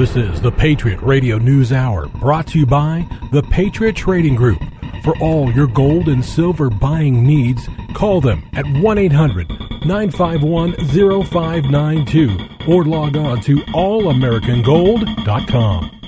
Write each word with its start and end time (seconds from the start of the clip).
This 0.00 0.16
is 0.16 0.40
the 0.40 0.50
Patriot 0.50 1.02
Radio 1.02 1.36
News 1.36 1.74
Hour 1.74 2.06
brought 2.06 2.46
to 2.46 2.58
you 2.58 2.64
by 2.64 3.06
the 3.32 3.42
Patriot 3.42 3.96
Trading 3.96 4.34
Group. 4.34 4.62
For 5.04 5.14
all 5.18 5.52
your 5.52 5.66
gold 5.66 6.08
and 6.08 6.24
silver 6.24 6.70
buying 6.70 7.26
needs, 7.26 7.68
call 7.92 8.22
them 8.22 8.42
at 8.54 8.66
1 8.66 8.96
800 8.96 9.50
951 9.84 10.72
0592 10.86 12.48
or 12.66 12.86
log 12.86 13.14
on 13.14 13.42
to 13.42 13.56
allamericangold.com. 13.56 16.00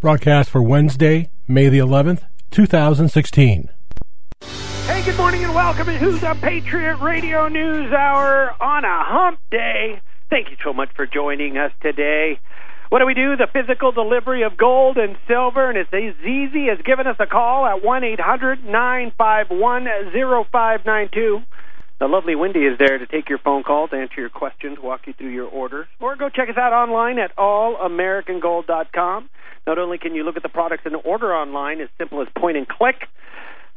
Broadcast 0.00 0.50
for 0.50 0.64
Wednesday, 0.64 1.30
May 1.46 1.68
the 1.68 1.78
11th, 1.78 2.24
2016. 2.50 3.68
Hey, 4.86 5.04
good 5.04 5.16
morning 5.16 5.44
and 5.44 5.54
welcome 5.54 5.86
to 5.86 6.18
the 6.18 6.36
Patriot 6.40 6.96
Radio 6.96 7.46
News 7.46 7.92
Hour 7.92 8.60
on 8.60 8.84
a 8.84 9.04
hump 9.04 9.38
day. 9.52 10.00
Thank 10.32 10.48
you 10.48 10.56
so 10.64 10.72
much 10.72 10.88
for 10.96 11.04
joining 11.04 11.58
us 11.58 11.72
today. 11.82 12.40
What 12.88 13.00
do 13.00 13.06
we 13.06 13.12
do? 13.12 13.36
The 13.36 13.48
physical 13.52 13.92
delivery 13.92 14.44
of 14.44 14.56
gold 14.56 14.96
and 14.96 15.18
silver, 15.28 15.68
and 15.68 15.76
it's 15.76 15.92
as 15.92 16.24
easy 16.24 16.70
as 16.72 16.78
giving 16.86 17.06
us 17.06 17.16
a 17.18 17.26
call 17.26 17.66
at 17.66 17.84
1 17.84 18.02
800 18.02 18.64
951 18.64 19.84
0592. 20.50 21.42
The 22.00 22.06
lovely 22.06 22.34
Wendy 22.34 22.60
is 22.60 22.78
there 22.78 22.96
to 22.96 23.06
take 23.06 23.28
your 23.28 23.40
phone 23.44 23.62
calls, 23.62 23.90
answer 23.92 24.22
your 24.22 24.30
questions, 24.30 24.78
walk 24.82 25.02
you 25.06 25.12
through 25.12 25.34
your 25.34 25.48
orders, 25.48 25.86
or 26.00 26.16
go 26.16 26.30
check 26.30 26.48
us 26.48 26.56
out 26.56 26.72
online 26.72 27.18
at 27.18 27.36
allamericangold.com. 27.36 29.28
Not 29.66 29.78
only 29.78 29.98
can 29.98 30.14
you 30.14 30.24
look 30.24 30.38
at 30.38 30.42
the 30.42 30.48
products 30.48 30.84
and 30.86 30.96
order 31.04 31.34
online 31.34 31.82
as 31.82 31.90
simple 31.98 32.22
as 32.22 32.28
point 32.38 32.56
and 32.56 32.66
click, 32.66 32.96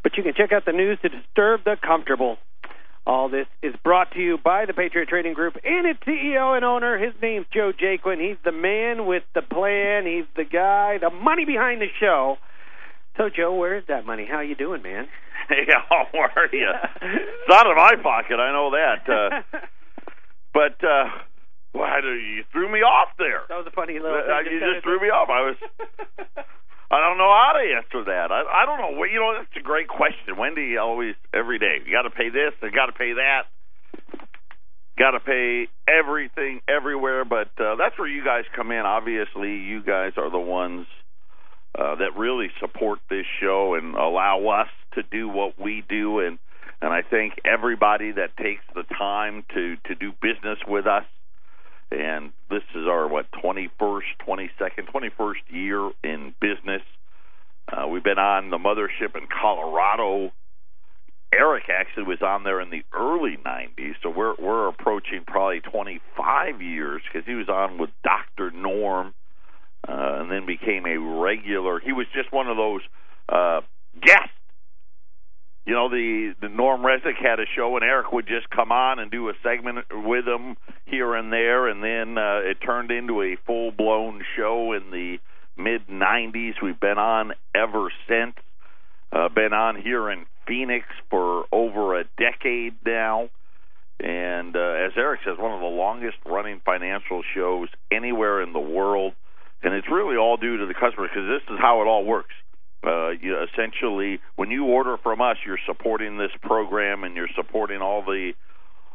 but 0.04 0.16
you 0.16 0.24
can 0.24 0.34
check 0.34 0.54
out 0.54 0.64
the 0.66 0.72
news 0.72 1.00
to 1.02 1.10
disturb 1.10 1.66
the 1.66 1.76
comfortable. 1.86 2.38
All 3.08 3.30
this 3.30 3.46
is 3.62 3.76
brought 3.84 4.12
to 4.14 4.20
you 4.20 4.40
by 4.44 4.66
the 4.66 4.74
Patriot 4.74 5.10
Trading 5.10 5.34
Group 5.34 5.58
and 5.64 5.86
its 5.86 6.00
CEO 6.00 6.56
and 6.56 6.66
owner. 6.66 6.98
His 6.98 7.14
name's 7.22 7.46
Joe 7.54 7.72
Jaquin. 7.72 8.20
He's 8.20 8.38
the 8.44 8.52
man 8.52 9.06
with 9.06 9.22
the 9.36 9.44
plan. 9.44 10.08
He's 10.08 10.26
the 10.36 10.44
guy, 10.44 10.98
the 10.98 11.12
money 11.12 11.46
behind 11.46 11.82
the 11.82 11.88
show. 12.00 12.38
So, 13.16 13.30
Joe, 13.30 13.54
where 13.54 13.78
is 13.78 13.84
that 13.88 14.06
money? 14.06 14.28
How 14.30 14.42
you 14.42 14.56
doing, 14.56 14.82
man? 14.82 15.08
Hey, 15.48 15.68
how 15.70 16.08
are 16.12 16.50
you? 16.52 16.72
it's 17.04 17.48
not 17.50 17.68
in 17.68 17.76
my 17.76 17.94
pocket. 18.02 18.40
I 18.40 18.52
know 18.52 18.72
that. 18.72 19.06
Uh, 19.08 19.60
but 20.56 20.84
uh, 20.84 21.06
why 21.74 22.02
do 22.02 22.14
you 22.16 22.44
threw 22.52 22.68
me 22.72 22.80
off 22.80 23.10
there? 23.20 23.42
That 23.50 23.58
was 23.58 23.68
a 23.68 23.76
funny 23.76 24.00
little. 24.00 24.18
Uh, 24.18 24.40
you 24.42 24.60
just 24.60 24.82
threw 24.84 25.00
me 25.00 25.10
off. 25.10 25.30
I 25.30 25.42
was. 25.42 25.56
I 26.96 27.02
don't 27.04 27.18
know 27.18 27.28
how 27.28 27.54
to 27.60 27.76
answer 27.76 28.06
that. 28.06 28.32
I 28.32 28.64
I 28.64 28.66
don't 28.66 28.80
know. 28.80 28.98
Well, 28.98 29.10
you 29.10 29.20
know, 29.20 29.36
that's 29.36 29.52
a 29.58 29.64
great 29.64 29.90
question. 29.90 30.38
Wendy 30.38 30.78
always 30.78 31.16
every 31.34 31.60
day. 31.60 31.84
You 31.86 31.92
got 31.92 32.04
to 32.04 32.10
pay 32.10 32.30
this. 32.30 32.54
You 32.62 32.72
got 32.72 32.86
to 32.86 32.94
pay 32.94 33.14
that. 33.14 33.52
Got 34.98 35.12
to 35.12 35.20
pay 35.20 35.68
everything 35.88 36.62
everywhere. 36.70 37.26
But 37.26 37.52
uh, 37.60 37.76
that's 37.76 38.00
where 38.00 38.08
you 38.08 38.24
guys 38.24 38.46
come 38.56 38.72
in. 38.72 38.80
Obviously, 38.80 39.56
you 39.56 39.84
guys 39.84 40.14
are 40.16 40.32
the 40.32 40.40
ones 40.40 40.88
uh, 41.78 41.96
that 41.96 42.16
really 42.16 42.48
support 42.62 43.00
this 43.10 43.26
show 43.42 43.76
and 43.76 43.96
allow 43.96 44.48
us 44.62 44.70
to 44.94 45.04
do 45.04 45.28
what 45.28 45.60
we 45.60 45.84
do. 45.90 46.20
And 46.20 46.40
and 46.82 46.94
I 46.94 47.02
thank 47.02 47.34
everybody 47.44 48.14
that 48.14 48.38
takes 48.38 48.64
the 48.74 48.84
time 48.98 49.44
to 49.54 49.76
to 49.88 49.96
do 49.96 50.14
business 50.22 50.60
with 50.66 50.88
us 50.88 51.04
and 51.96 52.32
this 52.50 52.64
is 52.76 52.88
our 52.88 53.08
what 53.08 53.26
21st, 53.32 54.02
22nd, 54.28 54.92
21st 54.94 55.34
year 55.50 55.92
in 56.04 56.34
business. 56.40 56.82
Uh, 57.72 57.88
we've 57.88 58.04
been 58.04 58.20
on 58.20 58.50
the 58.50 58.58
mothership 58.58 59.16
in 59.16 59.28
Colorado. 59.42 60.32
Eric 61.34 61.64
actually 61.70 62.04
was 62.04 62.22
on 62.22 62.44
there 62.44 62.62
in 62.62 62.70
the 62.70 62.84
early 62.94 63.38
90s, 63.46 63.96
so 64.04 64.10
we're 64.10 64.36
we're 64.40 64.68
approaching 64.68 65.24
probably 65.26 65.60
25 65.60 66.62
years 66.62 67.02
because 67.12 67.26
he 67.26 67.34
was 67.34 67.50
on 67.50 67.78
with 67.78 67.90
Dr. 68.04 68.52
Norm, 68.52 69.14
uh, 69.88 70.20
and 70.20 70.32
then 70.32 70.46
became 70.46 70.86
a 70.86 70.98
regular. 70.98 71.80
He 71.80 71.92
was 71.92 72.06
just 72.14 72.32
one 72.32 72.48
of 72.48 72.58
those 72.58 72.82
uh, 73.28 73.62
guests 74.02 74.30
you 75.66 75.74
know 75.74 75.90
the 75.90 76.36
the 76.42 76.50
Norm 76.50 76.82
Resnick 76.82 77.18
had 77.20 77.40
a 77.40 77.46
show 77.56 77.76
and 77.76 77.84
Eric 77.84 78.12
would 78.12 78.28
just 78.28 78.50
come 78.50 78.72
on 78.72 79.00
and 79.00 79.10
do 79.10 79.30
a 79.30 79.34
segment 79.42 79.86
with 79.92 80.28
him 80.28 80.58
here 80.86 81.16
and 81.16 81.34
there. 81.34 81.68
And 81.68 81.84
then 81.84 82.18
uh, 82.18 82.40
it 82.44 82.58
turned 82.64 82.92
into 82.92 83.22
a 83.22 83.36
full 83.48 83.72
blown 83.72 84.24
show 84.38 84.74
in 84.74 84.92
the 84.92 85.18
mid 85.58 85.88
90s 85.88 86.62
we've 86.62 86.80
been 86.80 87.00
on 87.00 87.34
ever 87.56 87.92
since. 88.08 88.36
Uh, 89.12 89.30
been 89.30 89.54
on 89.54 89.82
here 89.82 90.12
in 90.12 90.26
Phoenix 90.48 90.86
for 91.10 91.46
over 91.52 92.00
a 92.00 92.04
decade 92.18 92.76
now. 92.86 93.30
And 94.00 94.56
uh, 94.56 94.86
as 94.86 94.92
Eric 94.98 95.22
says 95.26 95.38
one 95.40 95.54
of 95.54 95.62
the 95.62 95.66
longest 95.66 96.18
running 96.26 96.62
financial 96.64 97.24
shows 97.34 97.70
anywhere 97.92 98.42
in 98.42 98.54
the 98.54 98.60
world. 98.60 99.14
And 99.64 99.74
it's 99.74 99.88
really 99.90 100.16
all 100.16 100.38
due 100.38 100.58
to 100.58 100.66
the 100.68 100.76
customers 100.76 101.10
because 101.12 101.28
this 101.28 101.56
is 101.56 101.60
how 101.60 101.82
it 101.82 101.86
all 101.86 102.06
works 102.06 102.36
uh, 102.84 103.10
you 103.10 103.38
essentially 103.44 104.20
when 104.36 104.52
you 104.52 104.66
order 104.66 104.98
from 104.98 105.22
us, 105.22 105.38
you're 105.46 105.60
supporting 105.66 106.18
this 106.18 106.32
program 106.42 107.04
and 107.04 107.16
you're 107.16 107.30
supporting 107.36 107.82
all 107.82 108.04
the 108.04 108.34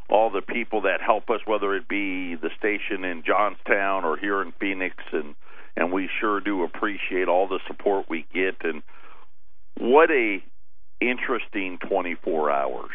all 0.08 0.30
the 0.30 0.42
people 0.42 0.82
that 0.82 1.00
help 1.00 1.30
us, 1.30 1.41
whether 1.46 1.74
it 1.76 1.88
be 1.88 2.34
the 2.34 2.50
station 2.58 3.04
in 3.04 3.22
Johnstown 3.24 4.04
or 4.04 4.16
here 4.16 4.42
in 4.42 4.52
Phoenix, 4.60 4.96
and 5.12 5.34
and 5.76 5.92
we 5.92 6.08
sure 6.20 6.41
do 6.41 6.64
appreciate 6.64 7.28
all 7.28 7.48
the 7.48 7.60
support 7.66 8.06
we 8.08 8.26
get. 8.34 8.56
And 8.62 8.82
what 9.78 10.10
a 10.10 10.42
interesting 11.00 11.78
24 11.88 12.50
hours. 12.50 12.91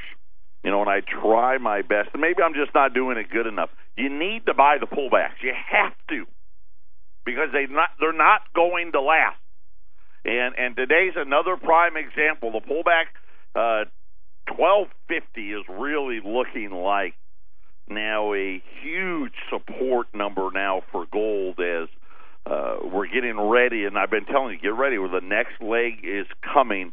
You 0.64 0.72
know, 0.72 0.82
and 0.82 0.90
I 0.90 1.02
try 1.02 1.58
my 1.60 1.84
best, 1.84 2.10
maybe 2.18 2.42
I'm 2.44 2.56
just 2.56 2.74
not 2.74 2.94
doing 2.94 3.18
it 3.18 3.30
good 3.30 3.46
enough. 3.46 3.70
You 3.96 4.10
need 4.10 4.48
to 4.48 4.54
buy 4.54 4.78
the 4.80 4.88
pullbacks. 4.88 5.42
You 5.42 5.54
have 5.54 5.94
to, 6.10 6.26
because 7.24 7.50
they 7.54 7.72
not 7.72 7.90
they're 8.00 8.18
not 8.18 8.42
going 8.56 8.92
to 8.94 9.02
last. 9.02 9.38
And 10.26 10.56
and 10.58 10.76
today's 10.76 11.14
another 11.16 11.56
prime 11.56 11.94
example. 11.98 12.52
The 12.52 12.60
pullback 12.60 13.14
uh, 13.56 13.86
1250 14.58 15.52
is 15.52 15.64
really 15.70 16.20
looking 16.26 16.72
like 16.72 17.14
now 17.88 18.34
a 18.34 18.62
huge 18.82 19.34
support 19.52 20.08
number 20.16 20.50
now 20.52 20.82
for 20.92 21.06
gold 21.12 21.60
as 21.60 21.88
uh, 22.48 22.78
we're 22.92 23.06
getting 23.06 23.40
ready. 23.40 23.86
And 23.86 24.00
I've 24.00 24.10
been 24.10 24.26
telling 24.26 24.54
you, 24.54 24.60
get 24.60 24.76
ready. 24.76 24.98
Where 24.98 25.10
the 25.10 25.26
next 25.26 25.62
leg 25.62 26.04
is 26.04 26.26
coming, 26.42 26.92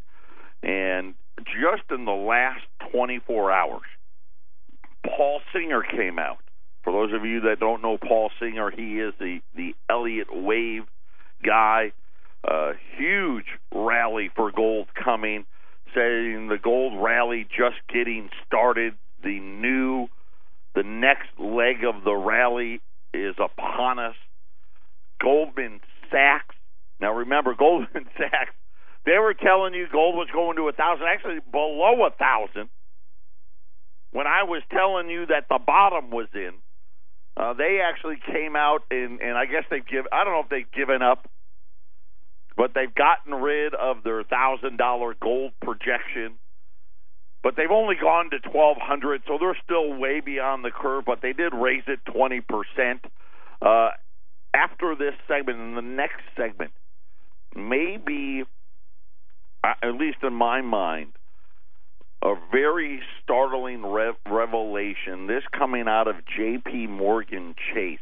and 0.63 1.15
just 1.39 1.91
in 1.91 2.05
the 2.05 2.13
last 2.13 2.65
24 2.93 3.51
hours, 3.51 3.89
Paul 5.07 5.41
Singer 5.55 5.83
came 5.83 6.19
out. 6.19 6.39
For 6.85 6.93
those 6.93 7.15
of 7.15 7.25
you 7.25 7.41
that 7.43 7.61
don't 7.61 7.81
know 7.81 7.97
Paul 7.97 8.31
Singer, 8.39 8.71
he 8.71 8.99
is 9.01 9.15
the 9.19 9.41
the 9.55 9.75
Elliott 9.89 10.29
Wave 10.31 10.83
guy. 11.43 11.93
A 12.45 12.73
huge 12.97 13.47
rally 13.73 14.31
for 14.35 14.51
gold 14.51 14.89
coming, 14.95 15.45
saying 15.95 16.49
the 16.49 16.59
gold 16.63 17.01
rally 17.03 17.45
just 17.45 17.77
getting 17.93 18.31
started. 18.47 18.95
The 19.23 19.39
new, 19.39 20.09
the 20.75 20.83
next 20.83 21.29
leg 21.39 21.85
of 21.85 22.03
the 22.03 22.15
rally 22.15 22.81
is 23.15 23.37
upon 23.39 23.99
us. 23.99 24.17
Goldman 25.23 25.81
Sachs. 26.11 26.57
Now 27.01 27.15
remember, 27.15 27.55
Goldman 27.59 28.07
Sachs. 28.17 28.55
They 29.05 29.19
were 29.19 29.35
telling 29.35 29.75
you 29.75 29.87
gold 29.91 30.15
was 30.15 30.29
going 30.33 30.57
to 30.57 30.69
a 30.69 30.73
thousand, 30.73 31.07
actually 31.07 31.39
below 31.51 32.07
a 32.07 32.11
thousand. 32.11 32.69
When 34.13 34.27
I 34.27 34.43
was 34.45 34.63
telling 34.71 35.09
you 35.09 35.27
that 35.27 35.47
the 35.49 35.59
bottom 35.65 36.11
was 36.11 36.29
in, 36.35 36.53
uh, 37.37 37.55
they 37.55 37.81
actually 37.83 38.19
came 38.27 38.55
out 38.55 38.83
and, 38.91 39.21
and 39.21 39.39
I 39.39 39.47
guess 39.47 39.65
they've 39.71 39.87
given. 39.87 40.07
I 40.13 40.25
don't 40.25 40.35
know 40.35 40.43
if 40.45 40.51
they've 40.51 40.71
given 40.71 41.03
up 41.03 41.29
but 42.57 42.73
they've 42.75 42.95
gotten 42.95 43.35
rid 43.35 43.75
of 43.75 44.03
their 44.05 44.23
thousand 44.25 44.77
dollar 44.77 45.15
gold 45.21 45.53
projection. 45.61 46.35
But 47.43 47.57
they've 47.57 47.71
only 47.71 47.97
gone 48.01 48.31
to 48.31 48.39
twelve 48.39 48.77
hundred, 48.81 49.23
so 49.27 49.37
they're 49.39 49.59
still 49.65 49.95
way 49.99 50.21
beyond 50.21 50.65
the 50.65 50.71
curve. 50.71 51.05
But 51.07 51.23
they 51.23 51.33
did 51.33 51.53
raise 51.55 51.85
it 51.87 52.01
twenty 52.05 52.41
percent. 52.41 53.05
Uh, 53.61 53.91
after 54.55 54.95
this 54.95 55.15
segment, 55.27 55.59
in 55.59 55.75
the 55.75 55.83
next 55.83 56.21
segment, 56.37 56.73
maybe, 57.57 58.45
uh, 59.65 59.73
at 59.83 59.95
least 59.95 60.19
in 60.23 60.35
my 60.35 60.61
mind, 60.61 61.13
a 62.23 62.35
very 62.53 63.01
startling 63.23 63.85
rev- 63.85 64.15
revelation. 64.31 65.27
This 65.27 65.43
coming 65.57 65.89
out 65.89 66.07
of 66.07 66.17
J.P. 66.37 66.87
Morgan 66.87 67.55
Chase. 67.73 67.99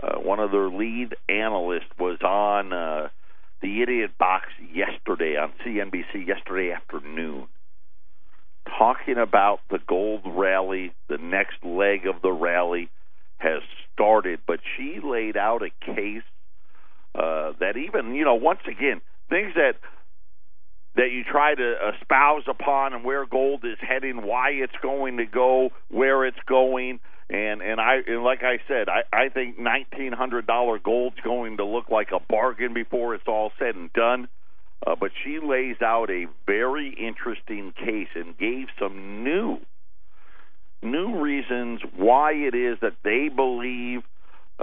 Uh, 0.00 0.20
one 0.20 0.38
of 0.38 0.52
their 0.52 0.68
lead 0.68 1.16
analysts 1.28 1.90
was 1.98 2.20
on 2.22 2.72
uh, 2.72 3.08
the 3.60 3.82
Idiot 3.82 4.12
Box 4.18 4.46
yesterday 4.72 5.36
on 5.36 5.52
CNBC 5.64 6.26
yesterday 6.26 6.72
afternoon, 6.72 7.46
talking 8.78 9.16
about 9.18 9.60
the 9.70 9.78
gold 9.86 10.22
rally, 10.24 10.92
the 11.08 11.18
next 11.18 11.64
leg 11.64 12.06
of 12.06 12.22
the 12.22 12.32
rally 12.32 12.90
has 13.38 13.62
started. 13.92 14.40
But 14.46 14.60
she 14.76 15.00
laid 15.02 15.36
out 15.36 15.62
a 15.62 15.70
case 15.84 16.22
uh, 17.14 17.52
that 17.60 17.76
even 17.76 18.14
you 18.14 18.24
know 18.24 18.36
once 18.36 18.60
again 18.66 19.00
things 19.28 19.52
that 19.54 19.74
that 20.96 21.10
you 21.12 21.22
try 21.22 21.54
to 21.54 21.74
espouse 21.94 22.42
upon 22.48 22.92
and 22.92 23.04
where 23.04 23.24
gold 23.24 23.64
is 23.64 23.78
heading, 23.80 24.26
why 24.26 24.50
it's 24.50 24.74
going 24.82 25.18
to 25.18 25.26
go, 25.26 25.70
where 25.88 26.26
it's 26.26 26.38
going, 26.48 26.98
And 27.30 27.60
and 27.60 27.80
I 27.80 27.98
and 28.06 28.24
like 28.24 28.42
I 28.42 28.58
said, 28.66 28.88
I 28.88 29.02
I 29.12 29.28
think 29.28 29.58
nineteen 29.58 30.12
hundred 30.12 30.46
dollar 30.46 30.78
gold's 30.78 31.20
going 31.22 31.58
to 31.58 31.64
look 31.64 31.90
like 31.90 32.08
a 32.12 32.20
bargain 32.20 32.72
before 32.72 33.14
it's 33.14 33.28
all 33.28 33.52
said 33.58 33.74
and 33.74 33.92
done. 33.92 34.28
Uh, 34.86 34.94
but 34.98 35.10
she 35.24 35.38
lays 35.42 35.76
out 35.82 36.08
a 36.08 36.26
very 36.46 36.88
interesting 36.88 37.72
case 37.72 38.08
and 38.14 38.38
gave 38.38 38.68
some 38.78 39.24
new 39.24 39.58
new 40.82 41.20
reasons 41.20 41.80
why 41.96 42.32
it 42.32 42.54
is 42.54 42.78
that 42.80 42.94
they 43.02 43.28
believe 43.28 44.02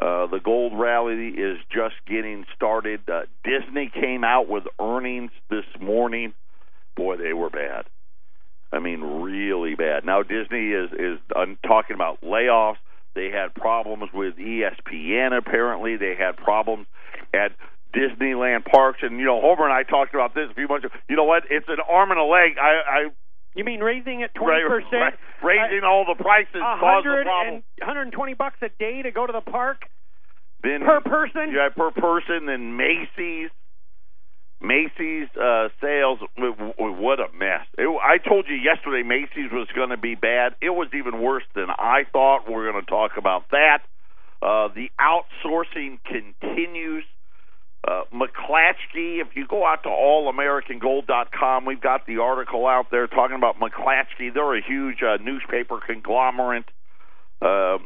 uh, 0.02 0.28
the 0.28 0.40
gold 0.44 0.74
rally 0.78 1.30
is 1.30 1.58
just 1.72 1.96
getting 2.08 2.46
started. 2.56 3.02
Uh, 3.10 3.24
Disney 3.44 3.92
came 3.94 4.24
out 4.24 4.50
with 4.50 4.64
earnings 4.80 5.32
this 5.50 5.66
morning. 5.80 6.34
Boy, 6.96 7.18
they 7.18 7.34
were 7.34 7.50
bad. 7.50 7.86
I 8.76 8.80
mean, 8.80 9.02
really 9.02 9.76
bad. 9.76 10.06
Now 10.06 10.22
Disney 10.22 10.72
is 10.72 10.92
is 10.92 11.20
I'm 11.36 11.58
talking 11.66 11.96
about 11.96 12.22
layoffs. 12.22 12.78
They 13.16 13.30
had 13.30 13.56
problems 13.56 14.12
with 14.14 14.36
ESPN. 14.36 15.38
Apparently, 15.38 15.96
they 15.96 16.16
had 16.20 16.36
problems 16.36 16.86
at 17.34 17.52
Disneyland 17.96 18.66
parks. 18.66 19.00
And 19.02 19.18
you 19.18 19.26
know, 19.26 19.40
Homer 19.40 19.64
and 19.64 19.74
I 19.74 19.84
talked 19.84 20.14
about 20.14 20.36
this 20.36 20.50
a 20.52 20.54
few 20.54 20.68
months 20.68 20.86
ago. 20.86 20.94
You 21.08 21.16
know 21.16 21.24
what? 21.24 21.44
It's 21.50 21.68
an 21.70 21.78
arm 21.90 22.12
and 22.12 22.20
a 22.20 22.26
leg. 22.26 22.58
I, 22.60 22.74
I 22.86 23.10
you 23.56 23.64
mean 23.64 23.80
raising 23.80 24.20
it 24.20 24.32
twenty 24.36 24.68
percent? 24.68 25.16
Raising 25.42 25.84
all 25.86 26.06
the 26.06 26.22
prices 26.22 26.60
caused 26.60 27.08
the 27.08 27.24
problem. 27.24 27.64
Hundred 27.82 28.02
and 28.04 28.12
twenty 28.12 28.34
bucks 28.34 28.58
a 28.62 28.70
day 28.78 29.02
to 29.02 29.12
go 29.12 29.26
to 29.26 29.32
the 29.32 29.42
park. 29.50 29.86
Then 30.62 30.82
per 30.82 31.00
person. 31.00 31.54
Yeah, 31.56 31.70
per 31.76 31.92
person. 31.92 32.48
Then 32.48 32.76
Macy's. 32.76 33.52
Macy's 34.62 35.28
uh, 35.36 35.68
sales, 35.82 36.20
what 36.38 37.20
a 37.20 37.28
mess! 37.38 37.66
It, 37.78 37.88
I 37.88 38.18
told 38.18 38.46
you 38.48 38.56
yesterday 38.56 39.04
Macy's 39.04 39.52
was 39.52 39.68
going 39.76 39.90
to 39.90 39.98
be 39.98 40.16
bad. 40.16 40.56
It 40.62 40.70
was 40.70 40.88
even 40.94 41.22
worse 41.22 41.44
than 41.54 41.70
I 41.70 42.04
thought. 42.12 42.50
We're 42.50 42.72
going 42.72 42.84
to 42.84 42.90
talk 42.90 43.12
about 43.18 43.50
that. 43.52 43.80
Uh, 44.42 44.70
the 44.74 44.90
outsourcing 45.00 46.00
continues. 46.06 47.04
Uh, 47.88 48.02
McClatchy, 48.12 49.22
if 49.22 49.36
you 49.36 49.46
go 49.46 49.66
out 49.66 49.84
to 49.84 49.90
allamericangold.com, 49.90 51.66
we've 51.66 51.82
got 51.82 52.08
the 52.08 52.18
article 52.18 52.66
out 52.66 52.90
there 52.90 53.06
talking 53.06 53.36
about 53.36 53.60
McClatchy. 53.60 54.34
They're 54.34 54.58
a 54.58 54.66
huge 54.66 55.04
uh, 55.04 55.18
newspaper 55.22 55.80
conglomerate, 55.86 56.66
uh, 57.42 57.78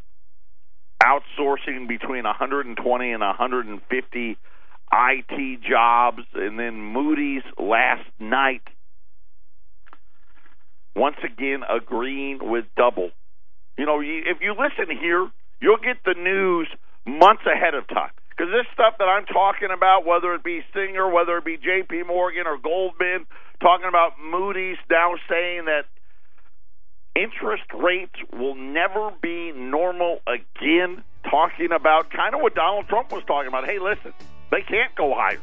outsourcing 1.03 1.87
between 1.87 2.23
120 2.23 3.11
and 3.11 3.21
150 3.21 4.37
IT 4.91 5.61
jobs, 5.61 6.23
and 6.33 6.59
then 6.59 6.81
Moody's 6.81 7.43
last 7.57 8.07
night 8.19 8.63
once 10.95 11.17
again 11.23 11.61
agreeing 11.69 12.39
with 12.41 12.65
double. 12.75 13.11
You 13.77 13.85
know, 13.85 14.01
if 14.01 14.41
you 14.41 14.51
listen 14.51 14.95
here, 14.97 15.29
you'll 15.61 15.77
get 15.77 16.03
the 16.03 16.15
news 16.15 16.67
months 17.05 17.43
ahead 17.45 17.75
of 17.75 17.87
time. 17.87 18.11
Because 18.29 18.51
this 18.51 18.65
stuff 18.73 18.95
that 18.99 19.05
I'm 19.05 19.25
talking 19.25 19.69
about, 19.73 20.05
whether 20.05 20.33
it 20.33 20.43
be 20.43 20.61
Singer, 20.73 21.09
whether 21.09 21.37
it 21.37 21.45
be 21.45 21.57
J.P. 21.57 22.03
Morgan 22.03 22.47
or 22.47 22.57
Goldman, 22.57 23.25
talking 23.61 23.87
about 23.87 24.13
Moody's 24.19 24.77
now 24.89 25.15
saying 25.29 25.65
that 25.65 25.83
interest 27.15 27.63
rates 27.73 28.15
will 28.31 28.55
never 28.55 29.11
be 29.21 29.51
normal 29.51 30.19
again, 30.25 31.03
talking 31.29 31.71
about 31.73 32.11
kind 32.11 32.33
of 32.33 32.41
what 32.41 32.55
Donald 32.55 32.87
Trump 32.87 33.11
was 33.11 33.23
talking 33.27 33.49
about. 33.49 33.65
Hey, 33.65 33.79
listen, 33.79 34.13
they 34.51 34.61
can't 34.61 34.93
go 34.95 35.13
higher. 35.13 35.41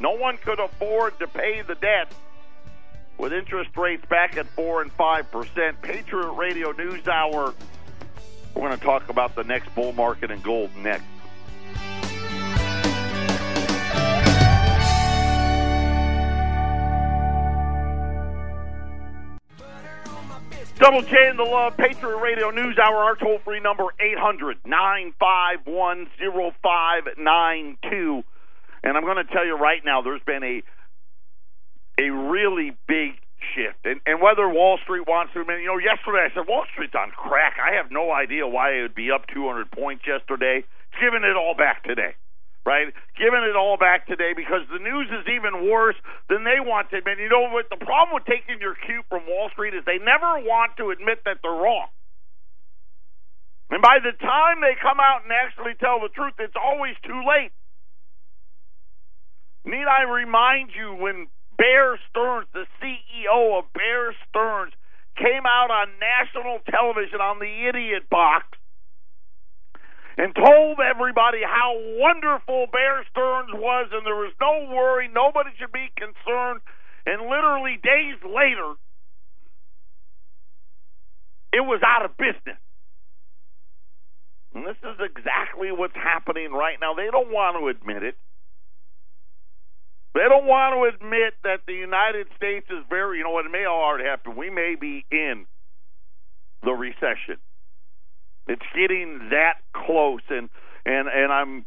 No 0.00 0.12
one 0.12 0.38
could 0.38 0.58
afford 0.58 1.18
to 1.18 1.26
pay 1.26 1.62
the 1.62 1.74
debt 1.74 2.12
with 3.18 3.32
interest 3.32 3.76
rates 3.76 4.04
back 4.06 4.36
at 4.36 4.46
4 4.48 4.82
and 4.82 4.96
5%. 4.96 5.82
Patriot 5.82 6.32
Radio 6.32 6.72
News 6.72 7.06
Hour. 7.06 7.54
We're 8.54 8.68
going 8.68 8.78
to 8.78 8.84
talk 8.84 9.08
about 9.10 9.34
the 9.34 9.44
next 9.44 9.74
bull 9.74 9.92
market 9.92 10.30
in 10.30 10.40
gold 10.40 10.74
next. 10.76 11.04
Double 20.80 21.02
J 21.02 21.28
and 21.28 21.38
the 21.38 21.44
Love, 21.44 21.76
Patriot 21.76 22.16
Radio 22.16 22.48
News 22.48 22.78
Hour, 22.78 22.96
our 22.96 23.14
toll 23.14 23.38
free 23.44 23.60
number 23.60 23.84
800 24.00 24.64
951 24.64 26.06
0592. 26.16 28.24
And 28.82 28.96
I'm 28.96 29.04
going 29.04 29.18
to 29.18 29.30
tell 29.30 29.44
you 29.44 29.58
right 29.58 29.84
now, 29.84 30.00
there's 30.00 30.22
been 30.24 30.42
a 30.42 30.62
a 32.00 32.08
really 32.08 32.72
big 32.88 33.20
shift. 33.52 33.84
And, 33.84 34.00
and 34.06 34.22
whether 34.22 34.48
Wall 34.48 34.78
Street 34.82 35.06
wants 35.06 35.34
to, 35.34 35.40
you 35.40 35.66
know, 35.66 35.76
yesterday 35.76 36.24
I 36.24 36.32
said 36.32 36.48
Wall 36.48 36.64
Street's 36.72 36.94
on 36.94 37.10
crack. 37.10 37.58
I 37.60 37.74
have 37.76 37.90
no 37.90 38.10
idea 38.10 38.48
why 38.48 38.78
it 38.78 38.80
would 38.80 38.94
be 38.94 39.10
up 39.10 39.26
200 39.34 39.70
points 39.70 40.06
yesterday. 40.06 40.64
It's 40.64 40.98
giving 40.98 41.24
it 41.28 41.36
all 41.36 41.54
back 41.54 41.84
today 41.84 42.14
right? 42.64 42.92
Giving 43.16 43.44
it 43.48 43.56
all 43.56 43.76
back 43.76 44.06
today 44.06 44.32
because 44.36 44.68
the 44.68 44.78
news 44.78 45.08
is 45.08 45.24
even 45.32 45.68
worse 45.68 45.96
than 46.28 46.44
they 46.44 46.60
want 46.60 46.90
to 46.90 46.98
admit. 46.98 47.18
You 47.18 47.28
know 47.28 47.48
what? 47.48 47.70
The 47.70 47.80
problem 47.80 48.14
with 48.14 48.28
taking 48.28 48.60
your 48.60 48.74
cue 48.74 49.02
from 49.08 49.24
Wall 49.26 49.48
Street 49.52 49.74
is 49.74 49.84
they 49.84 49.98
never 49.98 50.44
want 50.44 50.76
to 50.76 50.90
admit 50.90 51.24
that 51.24 51.40
they're 51.42 51.56
wrong. 51.56 51.88
And 53.70 53.80
by 53.80 54.02
the 54.02 54.12
time 54.18 54.60
they 54.60 54.74
come 54.80 54.98
out 54.98 55.22
and 55.22 55.32
actually 55.32 55.78
tell 55.78 56.00
the 56.02 56.10
truth, 56.10 56.34
it's 56.38 56.58
always 56.58 56.98
too 57.06 57.22
late. 57.22 57.54
Need 59.64 59.86
I 59.86 60.02
remind 60.10 60.70
you 60.74 60.96
when 60.98 61.28
Bear 61.56 62.00
Stearns, 62.08 62.48
the 62.52 62.66
CEO 62.80 63.58
of 63.58 63.70
Bear 63.72 64.16
Stearns, 64.28 64.72
came 65.16 65.44
out 65.46 65.70
on 65.70 65.88
national 66.00 66.58
television 66.70 67.20
on 67.20 67.38
the 67.38 67.68
idiot 67.68 68.08
box 68.10 68.56
and 70.20 70.36
told 70.36 70.76
everybody 70.84 71.40
how 71.40 71.72
wonderful 71.96 72.66
Bear 72.70 73.00
Stearns 73.08 73.56
was 73.56 73.88
and 73.90 74.04
there 74.04 74.20
was 74.20 74.36
no 74.36 74.68
worry, 74.68 75.08
nobody 75.08 75.48
should 75.56 75.72
be 75.72 75.88
concerned. 75.96 76.60
And 77.06 77.24
literally 77.24 77.80
days 77.80 78.20
later, 78.20 78.76
it 81.56 81.64
was 81.64 81.80
out 81.80 82.04
of 82.04 82.18
business. 82.18 82.60
And 84.52 84.66
this 84.66 84.76
is 84.84 85.00
exactly 85.00 85.72
what's 85.72 85.96
happening 85.96 86.52
right 86.52 86.76
now. 86.78 86.92
They 86.92 87.08
don't 87.10 87.32
want 87.32 87.56
to 87.56 87.68
admit 87.72 88.02
it. 88.02 88.16
They 90.12 90.28
don't 90.28 90.44
want 90.44 90.76
to 90.76 90.80
admit 90.92 91.32
that 91.44 91.64
the 91.66 91.72
United 91.72 92.26
States 92.36 92.66
is 92.68 92.84
very, 92.90 93.18
you 93.18 93.24
know 93.24 93.30
what, 93.30 93.46
it 93.46 93.52
may 93.52 93.64
already 93.64 94.04
happen. 94.04 94.36
We 94.36 94.50
may 94.50 94.74
be 94.78 95.06
in 95.10 95.46
the 96.62 96.72
recession. 96.72 97.40
It's 98.50 98.66
getting 98.74 99.28
that 99.30 99.58
close, 99.72 100.22
and 100.28 100.50
and 100.84 101.06
and 101.06 101.32
I'm 101.32 101.64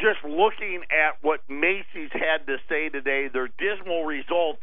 just 0.00 0.24
looking 0.24 0.80
at 0.88 1.22
what 1.22 1.40
Macy's 1.46 2.10
had 2.10 2.46
to 2.46 2.56
say 2.70 2.88
today. 2.88 3.28
Their 3.30 3.48
dismal 3.48 4.04
results, 4.04 4.62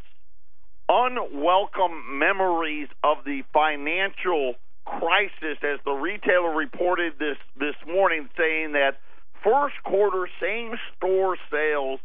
unwelcome 0.89 2.17
memories 2.17 2.87
of 3.03 3.17
the 3.23 3.43
financial 3.53 4.55
crisis, 4.83 5.61
as 5.61 5.77
the 5.85 5.91
retailer 5.91 6.55
reported 6.55 7.13
this 7.19 7.37
this 7.55 7.75
morning, 7.85 8.27
saying 8.35 8.71
that 8.71 8.97
first 9.43 9.75
quarter 9.83 10.27
same 10.41 10.73
store 10.97 11.37
sales 11.51 11.99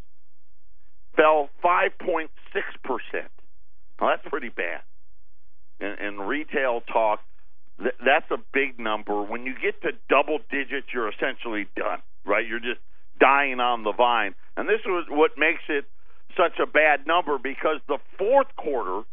fell 1.15 1.49
5.6 1.65 2.27
percent. 2.83 3.31
Now 3.99 4.09
that's 4.09 4.29
pretty 4.29 4.49
bad. 4.49 4.81
In, 5.79 5.95
in 6.05 6.19
retail 6.19 6.81
talk, 6.81 7.19
Th- 7.79 7.95
that's 8.03 8.29
a 8.31 8.37
big 8.53 8.79
number. 8.79 9.21
When 9.21 9.45
you 9.45 9.53
get 9.53 9.81
to 9.81 9.91
double 10.09 10.39
digits, 10.49 10.87
you're 10.93 11.09
essentially 11.09 11.67
done, 11.75 11.99
right? 12.25 12.45
You're 12.45 12.59
just 12.59 12.81
dying 13.19 13.59
on 13.59 13.83
the 13.83 13.93
vine. 13.93 14.35
And 14.55 14.67
this 14.67 14.81
was 14.85 15.05
what 15.09 15.31
makes 15.37 15.63
it 15.69 15.85
such 16.35 16.59
a 16.61 16.65
bad 16.65 17.07
number 17.07 17.37
because 17.37 17.79
the 17.87 17.97
fourth 18.17 18.53
quarter, 18.55 19.03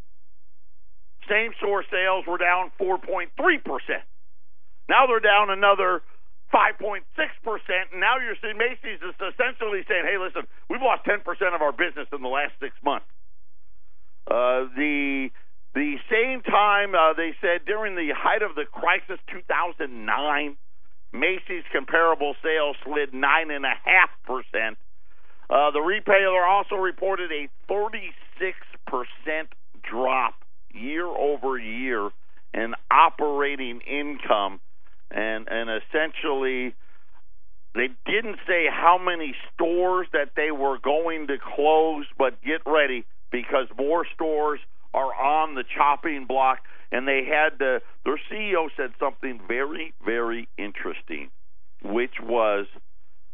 same 1.28 1.52
store 1.59 1.85
sales 1.90 2.25
were 2.26 2.38
down 2.38 2.71
4.3%. 2.80 3.28
Now 4.88 5.06
they're 5.06 5.21
down 5.21 5.50
another 5.50 6.02
5.6%. 6.52 7.00
And 7.92 8.00
now 8.00 8.21
you're 8.21 8.37
seeing 8.40 8.59
Macy's 8.59 9.00
is 9.00 9.16
essentially 9.16 9.80
saying, 9.88 10.04
hey, 10.04 10.18
listen, 10.21 10.47
we've 10.68 10.83
lost 10.83 11.04
10% 11.04 11.25
of 11.54 11.62
our 11.62 11.73
business 11.73 12.06
in 12.12 12.21
the 12.21 12.28
last 12.28 12.52
six 12.61 12.75
months. 12.85 13.06
Uh, 14.30 14.68
the 14.76 15.28
the 15.74 15.96
same 16.10 16.42
time, 16.42 16.94
uh, 16.94 17.14
they 17.14 17.34
said 17.40 17.66
during 17.66 17.96
the 17.96 18.14
height 18.16 18.42
of 18.42 18.54
the 18.54 18.64
crisis, 18.64 19.18
2009, 19.30 20.56
Macy's 21.12 21.64
comparable 21.72 22.34
sales 22.42 22.76
slid 22.84 23.12
9.5%. 23.12 24.76
Uh, 25.50 25.70
the 25.72 25.80
retailer 25.80 26.44
also 26.44 26.76
reported 26.76 27.30
a 27.32 27.48
36% 27.70 28.12
drop 29.82 30.34
year 30.72 31.06
over 31.06 31.58
year 31.58 32.10
in 32.52 32.74
operating 32.90 33.80
income. 33.80 34.60
And, 35.10 35.46
and 35.48 35.70
essentially, 35.70 36.74
they 37.74 37.88
didn't 38.06 38.38
say 38.46 38.66
how 38.70 38.98
many 38.98 39.34
stores 39.52 40.06
that 40.12 40.30
they 40.36 40.50
were 40.50 40.78
going 40.78 41.26
to 41.28 41.36
close, 41.38 42.06
but 42.16 42.40
get 42.42 42.62
ready 42.66 43.04
because 43.30 43.66
more 43.76 44.06
stores 44.14 44.60
are 44.94 45.12
on 45.14 45.54
the 45.54 45.64
chopping 45.76 46.24
block. 46.26 46.60
and 46.92 47.08
they 47.08 47.24
had 47.24 47.58
the, 47.58 47.82
their 48.04 48.20
CEO 48.30 48.68
said 48.76 48.92
something 49.00 49.40
very, 49.48 49.92
very 50.04 50.48
interesting, 50.56 51.30
which 51.82 52.14
was 52.22 52.66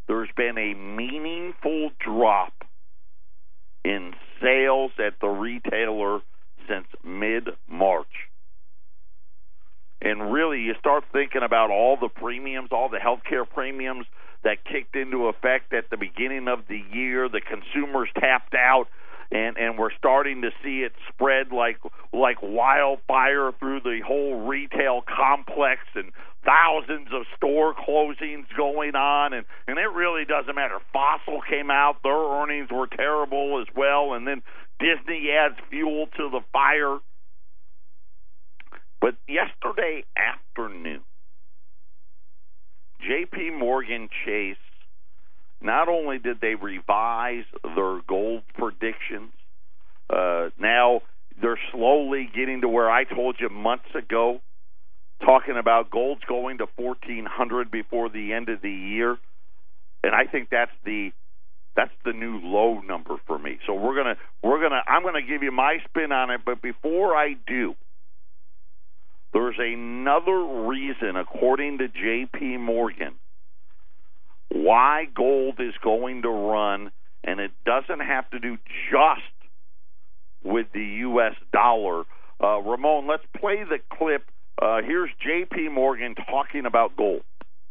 there's 0.09 0.31
been 0.37 0.57
a 0.59 0.75
meaningful 0.75 1.91
drop 2.01 2.53
in 3.85 4.15
sales 4.43 4.93
at 4.99 5.21
the 5.21 5.29
retailer 5.29 6.21
since 6.69 6.87
mid 7.05 7.49
March. 7.69 8.07
And 10.03 10.33
really, 10.33 10.61
you 10.61 10.75
start 10.79 11.05
thinking 11.13 11.43
about 11.43 11.71
all 11.71 11.99
the 12.01 12.09
premiums, 12.09 12.71
all 12.73 12.89
the 12.89 12.99
healthcare 12.99 13.49
premiums 13.49 14.07
that 14.43 14.65
kicked 14.65 14.97
into 14.97 15.27
effect 15.27 15.75
at 15.75 15.91
the 15.91 15.99
beginning 15.99 16.49
of 16.49 16.61
the 16.69 16.81
year. 16.93 17.29
The 17.29 17.43
consumers 17.43 18.09
tapped 18.19 18.55
out, 18.55 18.87
and 19.31 19.57
and 19.57 19.79
we're 19.79 19.93
starting 19.97 20.43
to 20.43 20.51
see 20.63 20.81
it 20.81 20.93
spread 21.09 21.53
like 21.53 21.79
like 22.13 22.39
wildfire 22.43 23.53
through 23.59 23.81
the 23.81 24.01
whole 24.07 24.47
retail 24.47 25.03
complex, 25.03 25.81
and 25.95 26.13
thousands 26.45 27.09
of 27.13 27.23
store 27.37 27.75
closings 27.75 28.47
going 28.57 28.95
on, 28.95 29.33
and 29.33 29.47
and 29.69 29.79
it 29.79 29.91
really 29.95 30.25
doesn't 30.25 30.55
matter. 30.55 30.79
Fossil 30.93 31.41
came 31.49 31.71
out; 31.71 32.03
their 32.03 32.13
earnings 32.13 32.69
were 32.71 32.89
terrible 32.89 33.61
as 33.61 33.69
well, 33.77 34.15
and 34.15 34.27
then 34.27 34.43
Disney 34.81 35.31
adds 35.31 35.57
fuel 35.71 36.07
to 36.17 36.31
the 36.31 36.41
fire. 36.53 36.99
But 39.01 39.15
yesterday 39.27 40.05
afternoon, 40.17 41.01
J.P. 43.01 43.51
Morgan 43.51 44.09
Chase 44.27 44.57
not 45.61 45.89
only 45.89 46.19
did 46.19 46.41
they 46.41 46.55
revise 46.55 47.45
their 47.63 48.01
gold 48.09 48.43
predictions, 48.55 49.33
uh, 50.09 50.51
now 50.59 51.03
they're 51.41 51.59
slowly 51.73 52.29
getting 52.35 52.63
to 52.63 52.69
where 52.69 52.91
I 52.91 53.05
told 53.05 53.37
you 53.39 53.49
months 53.49 53.95
ago, 53.95 54.41
talking 55.25 55.57
about 55.59 55.91
gold's 55.91 56.25
going 56.29 56.59
to 56.59 56.67
1400 56.77 57.71
before 57.71 58.09
the 58.09 58.33
end 58.33 58.49
of 58.49 58.63
the 58.63 58.71
year, 58.71 59.19
and 60.03 60.15
I 60.15 60.25
think 60.31 60.49
that's 60.51 60.73
the 60.85 61.11
that's 61.77 61.93
the 62.05 62.13
new 62.13 62.41
low 62.43 62.81
number 62.81 63.17
for 63.27 63.39
me. 63.39 63.59
So 63.67 63.75
we're 63.75 63.95
gonna 63.95 64.17
we're 64.43 64.61
gonna 64.61 64.83
I'm 64.87 65.03
gonna 65.03 65.23
give 65.23 65.43
you 65.43 65.53
my 65.53 65.79
spin 65.89 66.11
on 66.11 66.31
it, 66.31 66.41
but 66.45 66.63
before 66.63 67.15
I 67.15 67.35
do, 67.47 67.75
there's 69.33 69.59
another 69.59 70.67
reason, 70.67 71.17
according 71.17 71.79
to 71.79 71.89
J.P. 71.89 72.57
Morgan, 72.57 73.15
why 74.53 75.07
gold 75.15 75.61
is 75.61 75.75
going 75.83 76.23
to 76.23 76.29
run, 76.29 76.91
and 77.25 77.41
it 77.41 77.53
doesn't 77.65 78.01
have 78.01 78.29
to 78.31 78.39
do 78.39 78.57
just 78.91 79.21
with 80.43 80.67
the 80.73 80.85
U.S. 81.01 81.35
dollar. 81.53 82.05
Uh, 82.43 82.61
Ramon, 82.61 83.07
let's 83.07 83.25
play 83.39 83.63
the 83.69 83.79
clip. 83.97 84.25
Uh, 84.61 84.83
here's 84.83 85.11
J.P. 85.23 85.69
Morgan 85.69 86.15
talking 86.15 86.67
about 86.67 86.97
gold. 86.97 87.23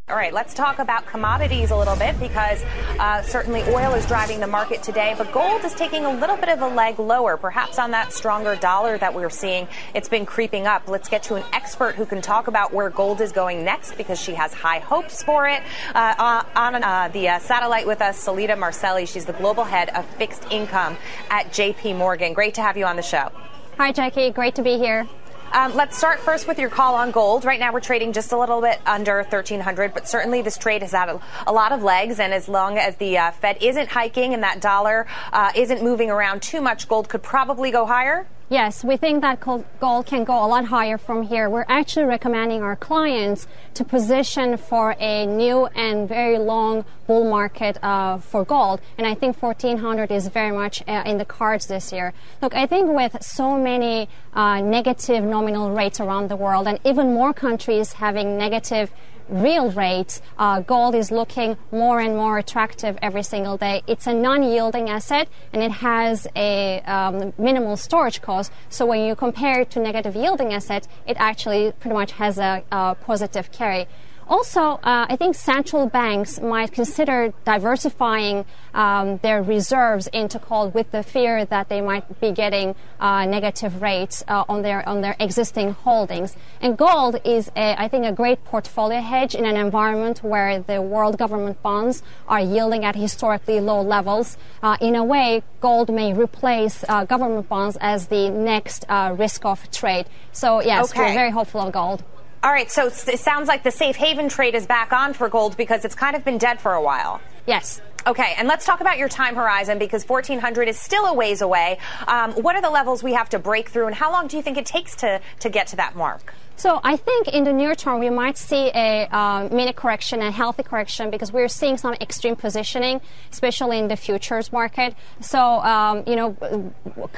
All 0.10 0.16
right, 0.16 0.34
let's 0.34 0.56
talk 0.56 0.80
about 0.80 1.06
commodities 1.06 1.70
a 1.70 1.76
little 1.76 1.96
bit 1.96 2.20
because 2.20 2.64
uh, 2.98 3.22
certainly 3.22 3.62
oil 3.66 3.94
is 3.94 4.08
driving 4.08 4.40
the 4.40 4.48
market 4.48 4.82
today, 4.82 5.14
but 5.16 5.32
gold 5.32 5.64
is 5.64 5.76
taking 5.76 6.04
a 6.04 6.12
little 6.12 6.36
bit 6.36 6.50
of 6.50 6.62
a 6.64 6.68
leg 6.68 6.98
lower, 6.98 7.38
perhaps 7.38 7.78
on 7.78 7.92
that 7.92 8.12
stronger 8.12 8.56
dollar 8.56 8.98
that 8.98 9.14
we're 9.14 9.30
seeing. 9.30 9.68
It's 9.94 10.10
been 10.10 10.26
creeping 10.26 10.66
up. 10.66 10.88
Let's 10.88 11.10
get 11.10 11.22
to 11.24 11.36
an 11.36 11.44
expert 11.54 11.94
who 11.94 12.08
can 12.08 12.24
talk 12.24 12.48
about 12.48 12.74
where 12.74 12.90
gold 12.90 13.22
is 13.22 13.32
going 13.32 13.64
next 13.64 13.98
because 13.98 14.20
she 14.20 14.34
has 14.34 14.52
high 14.52 14.80
hopes 14.80 15.22
for 15.22 15.48
it. 15.48 15.62
Uh, 15.94 16.44
on 16.56 16.84
uh, 16.84 17.10
the 17.10 17.30
uh, 17.30 17.40
satellite 17.40 17.86
with 17.86 18.02
us, 18.02 18.18
Solita 18.18 18.56
Marcelli. 18.56 19.06
She's 19.06 19.26
the 19.26 19.34
global 19.34 19.64
head 19.64 19.90
of 19.90 20.08
fixed 20.16 20.44
income 20.50 20.98
at 21.30 21.52
JP 21.52 21.98
Morgan. 21.98 22.34
Great 22.34 22.56
to 22.56 22.64
have 22.64 22.78
you 22.78 22.86
on 22.86 22.96
the 22.96 23.04
show. 23.04 23.32
Hi, 23.78 23.92
Jackie. 23.92 24.32
Great 24.32 24.56
to 24.56 24.64
be 24.64 24.80
here. 24.80 25.08
Um, 25.52 25.74
let's 25.74 25.98
start 25.98 26.20
first 26.20 26.48
with 26.48 26.60
your 26.60 26.70
call 26.70 26.94
on 26.94 27.10
gold. 27.10 27.44
Right 27.44 27.60
now, 27.60 27.74
we're 27.74 27.80
trading 27.80 28.14
just 28.14 28.32
a 28.32 28.38
little 28.38 28.62
bit 28.62 28.80
under 28.86 29.18
1,300, 29.18 29.96
but 29.96 30.08
certainly 30.08 30.44
this 30.44 30.60
trade 30.60 30.84
has 30.84 30.92
had 30.92 31.10
a, 31.10 31.20
a 31.48 31.52
lot 31.52 31.72
of 31.72 31.82
legs. 31.82 32.20
And 32.20 32.34
as 32.34 32.48
long 32.48 32.78
as 32.78 32.96
the 32.98 33.18
uh, 33.18 33.32
Fed 33.32 33.58
isn't 33.60 33.90
hiking 33.90 34.36
and 34.36 34.44
that 34.44 34.62
dollar 34.62 35.08
uh, 35.34 35.52
isn't 35.56 35.82
moving 35.82 36.12
around 36.12 36.44
too 36.44 36.62
much, 36.62 36.88
gold 36.88 37.10
could 37.10 37.24
probably 37.24 37.72
go 37.72 37.88
higher. 37.88 38.28
Yes, 38.52 38.84
we 38.84 38.98
think 38.98 39.22
that 39.22 39.40
gold 39.40 40.08
can 40.08 40.24
go 40.24 40.34
a 40.44 40.48
lot 40.48 40.66
higher 40.66 40.98
from 40.98 41.22
here. 41.22 41.52
We're 41.52 41.68
actually 41.68 42.06
recommending 42.06 42.64
our 42.64 42.76
clients 42.76 43.46
to 43.76 43.84
position 43.84 44.58
for 44.58 44.96
a 45.00 45.28
new 45.28 45.68
and 45.68 46.10
very 46.10 46.40
long 46.40 46.84
bull 47.06 47.30
market 47.30 47.78
uh, 47.84 48.18
for 48.18 48.44
gold. 48.44 48.82
And 48.98 49.06
I 49.06 49.14
think 49.14 49.40
1400 49.40 50.10
is 50.10 50.30
very 50.30 50.52
much 50.52 50.82
uh, 50.88 51.04
in 51.06 51.20
the 51.20 51.26
cards 51.26 51.68
this 51.68 51.94
year. 51.94 52.12
Look, 52.42 52.56
I 52.56 52.66
think 52.66 52.92
with 52.92 53.22
so 53.22 53.56
many 53.56 54.10
uh, 54.34 54.62
negative 54.62 55.24
nominal 55.24 55.70
rates 55.70 56.00
around 56.00 56.32
the 56.32 56.36
world 56.36 56.68
and 56.68 56.80
even 56.84 57.14
more 57.14 57.34
countries 57.34 57.94
having 57.94 58.36
negative 58.36 58.92
real 59.30 59.72
rates, 59.72 60.22
uh, 60.38 60.60
gold 60.62 60.96
is 60.96 61.12
looking 61.12 61.58
more 61.72 62.00
and 62.00 62.16
more 62.16 62.38
attractive 62.38 62.98
every 63.02 63.24
single 63.24 63.58
day. 63.58 63.82
It's 63.88 64.08
a 64.08 64.14
non-yielding 64.14 64.90
asset 64.90 65.30
and 65.54 65.64
it 65.64 65.72
has 65.72 66.28
a 66.36 66.82
um, 66.82 67.34
minimal 67.38 67.78
storage 67.78 68.22
cost. 68.22 68.52
So 68.70 68.86
when 68.86 69.06
you 69.06 69.16
compare 69.16 69.62
it 69.62 69.72
to 69.72 69.80
negative 69.80 70.16
yielding 70.16 70.54
assets, 70.54 70.88
it 71.08 71.18
actually 71.20 71.72
pretty 71.80 71.96
much 71.96 72.14
has 72.14 72.38
a, 72.38 72.64
a 72.72 72.96
positive 72.96 73.52
carry. 73.52 73.88
Also, 74.30 74.62
uh, 74.62 75.08
I 75.10 75.16
think 75.16 75.34
central 75.34 75.88
banks 75.88 76.40
might 76.40 76.72
consider 76.72 77.34
diversifying 77.46 78.46
um, 78.76 79.18
their 79.24 79.42
reserves 79.42 80.06
into 80.14 80.38
gold 80.38 80.76
with 80.76 80.92
the 80.92 81.02
fear 81.02 81.46
that 81.46 81.68
they 81.70 81.82
might 81.82 82.22
be 82.22 82.32
getting 82.32 82.76
uh, 83.00 83.26
negative 83.26 83.82
rates 83.82 84.24
uh, 84.28 84.46
on 84.48 84.62
their 84.62 84.88
on 84.88 85.02
their 85.02 85.16
existing 85.20 85.72
holdings. 85.72 86.36
And 86.62 86.78
gold 86.78 87.20
is, 87.26 87.50
a, 87.56 87.82
I 87.82 87.88
think, 87.88 88.06
a 88.06 88.12
great 88.12 88.46
portfolio 88.46 89.02
hedge 89.02 89.34
in 89.34 89.46
an 89.46 89.58
environment 89.58 90.24
where 90.24 90.60
the 90.60 90.80
world 90.80 91.18
government 91.18 91.64
bonds 91.64 92.04
are 92.28 92.40
yielding 92.40 92.86
at 92.86 92.96
historically 92.96 93.60
low 93.60 93.82
levels. 93.82 94.38
Uh, 94.62 94.78
in 94.80 94.96
a 94.96 95.04
way, 95.04 95.42
gold 95.60 95.92
may 95.92 96.14
replace 96.14 96.86
uh, 96.88 97.04
government 97.04 97.50
bonds 97.50 97.78
as 97.82 98.08
the 98.08 98.30
next 98.30 98.86
uh, 98.90 99.16
risk 99.18 99.44
of 99.44 99.72
trade. 99.72 100.06
So 100.32 100.62
yes, 100.62 100.92
okay. 100.92 101.02
we're 101.02 101.14
very 101.16 101.32
hopeful 101.32 101.62
of 101.62 101.74
gold. 101.74 102.04
All 102.42 102.52
right, 102.52 102.72
so 102.72 102.88
it 102.88 103.20
sounds 103.20 103.50
like 103.50 103.64
the 103.64 103.72
safe 103.72 103.98
haven 103.98 104.30
trade 104.30 104.56
is 104.56 104.66
back 104.66 104.94
on 104.94 105.14
for 105.14 105.28
gold 105.28 105.58
because 105.58 105.84
it's 105.84 105.96
kind 105.96 106.16
of 106.16 106.24
been 106.24 106.38
dead 106.38 106.62
for 106.62 106.74
a 106.74 106.82
while. 106.82 107.20
Yes. 107.46 107.82
Okay, 108.08 108.34
and 108.38 108.48
let's 108.48 108.66
talk 108.66 108.80
about 108.80 108.98
your 108.98 109.10
time 109.10 109.36
horizon 109.36 109.78
because 109.78 110.06
1400 110.06 110.70
is 110.70 110.80
still 110.80 111.06
a 111.06 111.14
ways 111.14 111.42
away. 111.42 111.80
Um, 112.08 112.32
what 112.32 112.56
are 112.56 112.62
the 112.62 112.70
levels 112.70 113.04
we 113.04 113.12
have 113.12 113.28
to 113.30 113.40
break 113.40 113.68
through, 113.68 113.88
and 113.88 113.96
how 113.96 114.10
long 114.14 114.28
do 114.28 114.38
you 114.38 114.44
think 114.44 114.58
it 114.58 114.66
takes 114.66 114.96
to, 114.98 115.20
to 115.42 115.50
get 115.50 115.68
to 115.68 115.76
that 115.76 115.98
mark? 115.98 116.34
So 116.60 116.82
I 116.84 116.98
think 116.98 117.30
in 117.30 117.46
the 117.46 117.54
near 117.54 117.74
term 117.74 118.02
we 118.02 118.10
might 118.10 118.38
see 118.38 118.70
a 118.76 119.08
uh, 119.16 119.48
mini 119.50 119.72
correction, 119.72 120.22
and 120.22 120.36
healthy 120.36 120.62
correction, 120.62 121.10
because 121.10 121.32
we're 121.32 121.48
seeing 121.48 121.78
some 121.78 121.94
extreme 122.02 122.36
positioning, 122.36 123.00
especially 123.32 123.80
in 123.80 123.88
the 123.88 123.96
futures 123.96 124.52
market. 124.52 124.94
So 125.22 125.40
um, 125.40 126.04
you 126.06 126.18
know 126.18 126.36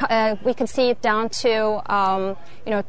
uh, 0.08 0.36
we 0.44 0.54
can 0.54 0.68
see 0.68 0.92
it 0.92 1.02
down 1.02 1.30
to 1.42 1.82
um, 1.92 2.38
you 2.68 2.72
know 2.72 2.84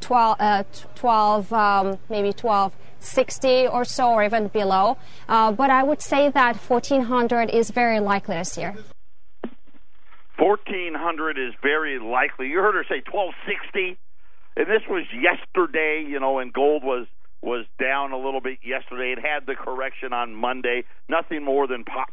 12, 0.00 0.36
uh, 0.38 0.62
12 0.94 1.52
um, 1.52 1.98
maybe 2.08 2.28
1260 2.28 3.66
or 3.66 3.84
so, 3.84 4.12
or 4.12 4.22
even 4.22 4.46
below. 4.46 4.98
Uh, 5.28 5.50
but 5.50 5.70
I 5.70 5.82
would 5.82 6.00
say 6.00 6.30
that 6.30 6.54
1400 6.54 7.50
is 7.50 7.70
very 7.70 7.98
likely 7.98 8.36
this 8.36 8.56
year. 8.56 8.76
1400 10.38 11.36
is 11.36 11.52
very 11.62 11.98
likely. 11.98 12.46
You 12.46 12.58
heard 12.58 12.76
her 12.76 12.84
say 12.84 13.02
1260 13.10 13.98
and 14.56 14.66
this 14.66 14.82
was 14.88 15.04
yesterday, 15.12 16.04
you 16.06 16.18
know, 16.18 16.38
and 16.38 16.52
gold 16.52 16.82
was 16.82 17.06
was 17.42 17.66
down 17.78 18.12
a 18.12 18.16
little 18.16 18.40
bit 18.40 18.58
yesterday. 18.64 19.12
It 19.12 19.18
had 19.18 19.46
the 19.46 19.54
correction 19.54 20.12
on 20.12 20.34
Monday. 20.34 20.84
Nothing 21.08 21.44
more 21.44 21.68
than 21.68 21.84
pop, 21.84 22.08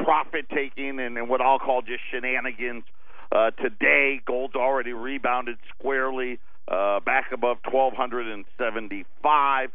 profit 0.00 0.48
taking 0.48 0.98
and, 0.98 1.16
and 1.16 1.28
what 1.28 1.40
I'll 1.40 1.58
call 1.58 1.82
just 1.82 2.00
shenanigans. 2.10 2.84
Uh, 3.30 3.50
today, 3.50 4.20
gold's 4.26 4.54
already 4.54 4.92
rebounded 4.92 5.58
squarely 5.76 6.38
uh, 6.66 7.00
back 7.00 7.30
above 7.32 7.58
1275. 7.70 9.70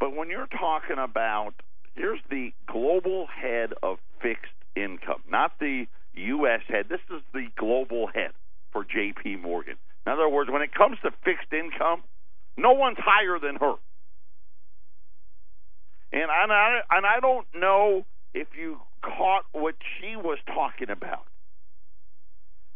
But 0.00 0.16
when 0.16 0.30
you're 0.30 0.48
talking 0.48 0.98
about, 0.98 1.54
here's 1.94 2.20
the 2.28 2.52
global 2.66 3.26
head 3.26 3.72
of 3.82 3.98
fixed 4.20 4.52
income, 4.74 5.22
not 5.30 5.52
the 5.60 5.86
U.S. 6.14 6.60
head. 6.68 6.86
This 6.88 7.00
is 7.14 7.22
the 7.32 7.46
global 7.56 8.08
head 8.12 8.32
for 8.72 8.84
J.P. 8.84 9.36
Morgan. 9.36 9.76
In 10.06 10.12
other 10.12 10.21
words, 10.32 10.50
when 10.50 10.62
it 10.62 10.74
comes 10.74 10.98
to 11.02 11.10
fixed 11.24 11.52
income, 11.52 12.02
no 12.56 12.72
one's 12.72 12.98
higher 12.98 13.38
than 13.38 13.56
her. 13.56 13.74
And 16.12 16.30
I, 16.30 16.80
and 16.90 17.06
I 17.06 17.20
don't 17.20 17.46
know 17.54 18.04
if 18.34 18.48
you 18.58 18.78
caught 19.02 19.44
what 19.52 19.74
she 19.98 20.16
was 20.16 20.38
talking 20.46 20.90
about. 20.90 21.24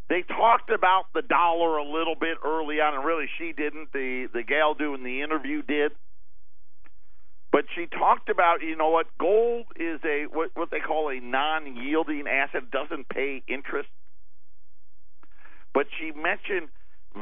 They 0.08 0.22
talked 0.22 0.70
about 0.70 1.06
the 1.14 1.22
dollar 1.22 1.78
a 1.78 1.84
little 1.84 2.14
bit 2.14 2.38
early 2.44 2.80
on, 2.80 2.94
and 2.94 3.04
really 3.04 3.26
she 3.38 3.52
didn't. 3.52 3.92
The 3.92 4.28
the 4.32 4.42
gal 4.44 4.74
doing 4.74 5.02
the 5.02 5.22
interview 5.22 5.62
did. 5.62 5.92
But 7.50 7.64
she 7.74 7.86
talked 7.86 8.28
about, 8.28 8.60
you 8.62 8.76
know 8.76 8.90
what, 8.90 9.06
gold 9.18 9.66
is 9.76 10.00
a 10.04 10.26
what, 10.30 10.50
what 10.54 10.70
they 10.70 10.78
call 10.78 11.08
a 11.10 11.20
non-yielding 11.20 12.26
asset, 12.28 12.70
doesn't 12.70 13.08
pay 13.08 13.42
interest. 13.48 13.88
But 15.74 15.86
she 15.98 16.12
mentioned 16.12 16.68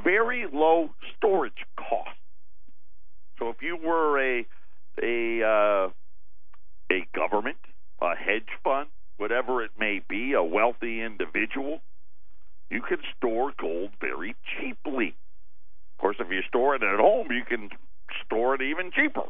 very 0.03 0.47
low 0.53 0.91
storage 1.17 1.65
costs. 1.77 2.19
So 3.39 3.49
if 3.49 3.57
you 3.63 3.77
were 3.77 4.19
a 4.21 4.47
a 5.03 5.43
uh, 5.43 5.89
a 6.91 7.07
government, 7.15 7.59
a 8.01 8.15
hedge 8.15 8.49
fund, 8.63 8.89
whatever 9.17 9.63
it 9.63 9.71
may 9.79 10.01
be, 10.09 10.33
a 10.33 10.43
wealthy 10.43 11.03
individual, 11.03 11.81
you 12.71 12.81
can 12.81 12.99
store 13.17 13.53
gold 13.59 13.91
very 14.01 14.35
cheaply. 14.59 15.15
Of 15.97 16.01
course, 16.01 16.17
if 16.19 16.29
you 16.31 16.43
store 16.49 16.75
it 16.75 16.83
at 16.83 16.99
home, 16.99 17.29
you 17.31 17.45
can 17.45 17.71
store 18.25 18.55
it 18.55 18.63
even 18.63 18.91
cheaper. 18.91 19.29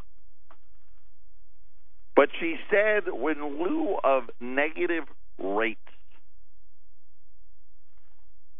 But 2.15 2.29
she 2.39 2.55
said, 2.71 3.03
in 3.07 3.61
lieu 3.61 3.97
of 4.03 4.23
negative 4.39 5.03
rates, 5.37 5.79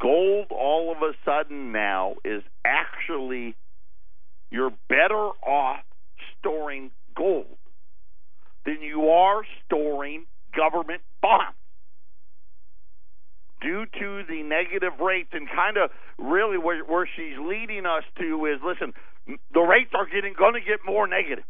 gold 0.02 0.48
all 0.52 0.92
of 0.92 0.98
a 1.02 1.14
sudden 1.24 1.72
now 1.72 2.16
is 2.24 2.44
actually 2.66 3.56
you're 4.52 4.74
better 4.90 5.30
off 5.46 5.84
storing 6.40 6.92
gold 7.16 7.58
than 8.66 8.82
you 8.82 9.10
are 9.10 9.44
storing 9.66 10.26
government 10.56 11.02
bonds. 11.22 11.58
Due 13.62 13.86
to 14.00 14.24
the 14.30 14.44
negative 14.44 15.00
rates 15.00 15.30
and 15.34 15.48
kind 15.50 15.78
of 15.78 15.90
really 16.20 16.58
where, 16.58 16.84
where 16.84 17.10
she's 17.16 17.38
leading 17.40 17.86
us 17.86 18.04
to 18.20 18.46
is 18.46 18.60
listen 18.64 18.94
the 19.54 19.62
rates 19.62 19.92
are 19.96 20.06
getting 20.06 20.34
going 20.38 20.54
to 20.54 20.60
get 20.60 20.80
more 20.86 21.08
negative 21.08 21.44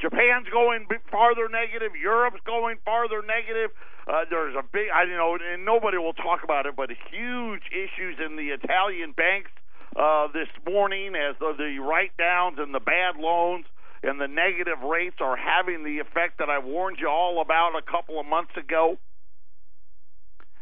Japan's 0.00 0.46
going 0.52 0.86
farther 1.10 1.48
negative. 1.48 1.96
Europe's 1.96 2.40
going 2.44 2.76
farther 2.84 3.22
negative. 3.22 3.70
Uh, 4.06 4.24
there's 4.28 4.54
a 4.54 4.62
big, 4.62 4.88
I 4.94 5.04
know, 5.04 5.38
and 5.40 5.64
nobody 5.64 5.96
will 5.96 6.12
talk 6.12 6.44
about 6.44 6.66
it, 6.66 6.76
but 6.76 6.90
huge 7.10 7.62
issues 7.72 8.18
in 8.24 8.36
the 8.36 8.54
Italian 8.54 9.12
banks 9.12 9.50
uh, 9.96 10.28
this 10.32 10.48
morning 10.68 11.14
as 11.16 11.36
the, 11.40 11.54
the 11.56 11.78
write 11.80 12.16
downs 12.18 12.58
and 12.58 12.74
the 12.74 12.80
bad 12.80 13.16
loans 13.16 13.64
and 14.02 14.20
the 14.20 14.28
negative 14.28 14.80
rates 14.82 15.16
are 15.20 15.36
having 15.36 15.82
the 15.82 15.98
effect 15.98 16.38
that 16.38 16.50
I 16.50 16.58
warned 16.58 16.98
you 17.00 17.08
all 17.08 17.40
about 17.40 17.72
a 17.76 17.82
couple 17.82 18.20
of 18.20 18.26
months 18.26 18.52
ago. 18.56 18.98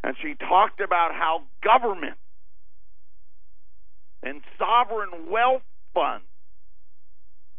And 0.03 0.14
she 0.23 0.35
talked 0.35 0.81
about 0.81 1.12
how 1.12 1.43
government 1.62 2.17
and 4.23 4.41
sovereign 4.59 5.31
wealth 5.31 5.62
funds 5.93 6.25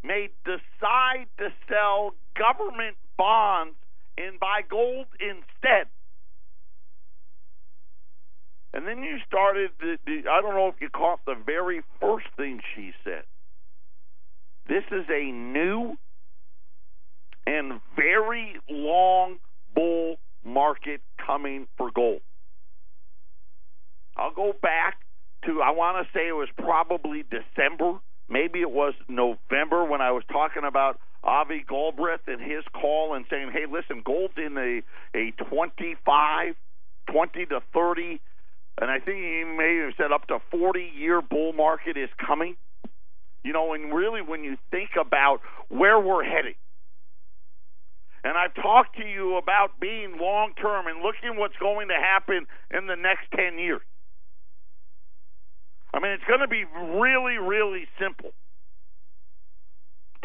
may 0.06 0.30
decide 0.44 1.28
to 1.38 1.50
sell 1.70 2.14
government 2.38 2.98
bonds 3.18 3.76
and 4.18 4.40
buy 4.40 4.62
gold 4.70 5.08
instead. 5.20 5.88
And 8.74 8.86
then 8.86 9.04
you 9.04 9.18
started, 9.26 9.72
the, 9.80 9.98
the, 10.06 10.30
I 10.30 10.42
don't 10.42 10.54
know 10.54 10.68
if 10.68 10.76
you 10.82 10.90
caught 10.90 11.20
the 11.26 11.36
very 11.46 11.82
first 12.02 12.28
thing 12.36 12.60
she 12.76 12.92
said. 13.04 13.24
This 14.68 14.84
is 14.92 15.06
a 15.10 15.32
new 15.32 15.96
and 17.48 17.80
very 17.96 18.56
long 18.70 19.38
bull 19.74 20.16
market 20.44 21.02
coming 21.26 21.68
for 21.78 21.92
gold. 21.92 22.22
I'll 24.18 24.34
go 24.34 24.54
back 24.62 24.96
to, 25.46 25.62
I 25.62 25.72
want 25.72 26.06
to 26.06 26.18
say 26.18 26.28
it 26.28 26.34
was 26.34 26.50
probably 26.58 27.24
December 27.24 28.00
maybe 28.30 28.62
it 28.62 28.72
was 28.72 28.94
November 29.08 29.86
when 29.86 30.02
I 30.02 30.12
was 30.12 30.24
talking 30.32 30.64
about 30.64 31.00
Avi 31.24 31.66
Gilburt 31.68 32.20
and 32.28 32.42
his 32.42 32.64
call 32.74 33.16
and 33.16 33.26
saying, 33.30 33.52
"Hey, 33.52 33.66
listen, 33.66 34.02
gold's 34.02 34.38
in 34.38 34.58
a 34.58 34.84
a 35.18 35.32
25, 35.32 36.56
20 37.08 37.46
to 37.48 37.62
30, 37.74 38.20
and 38.80 38.92
I 38.92 39.00
think 39.00 39.18
he 39.18 39.44
may 39.44 39.78
have 39.78 39.94
said 39.98 40.12
up 40.12 40.28
to 40.28 40.40
40 40.52 40.92
year 40.96 41.22
bull 41.22 41.54
market 41.54 41.98
is 41.98 42.10
coming." 42.18 42.56
You 43.44 43.54
know, 43.54 43.74
and 43.74 43.94
really 43.94 44.22
when 44.22 44.44
you 44.44 44.58
think 44.72 44.92
about 45.00 45.42
where 45.70 46.00
we're 46.00 46.24
heading. 46.24 46.56
And 48.24 48.36
I've 48.36 48.56
talked 48.56 48.98
to 48.98 49.06
you 49.06 49.38
about 49.38 49.80
being 49.80 50.18
long 50.18 50.54
term 50.60 50.88
and 50.88 51.04
looking 51.04 51.38
what's 51.38 51.56
going 51.58 51.90
to 51.90 51.94
happen 51.94 52.48
in 52.72 52.88
the 52.88 52.96
next 52.96 53.30
10 53.36 53.60
years. 53.60 53.82
I 55.96 56.02
mean, 56.02 56.12
it's 56.12 56.28
going 56.28 56.42
to 56.42 56.48
be 56.48 56.66
really, 57.00 57.38
really 57.38 57.88
simple. 57.98 58.32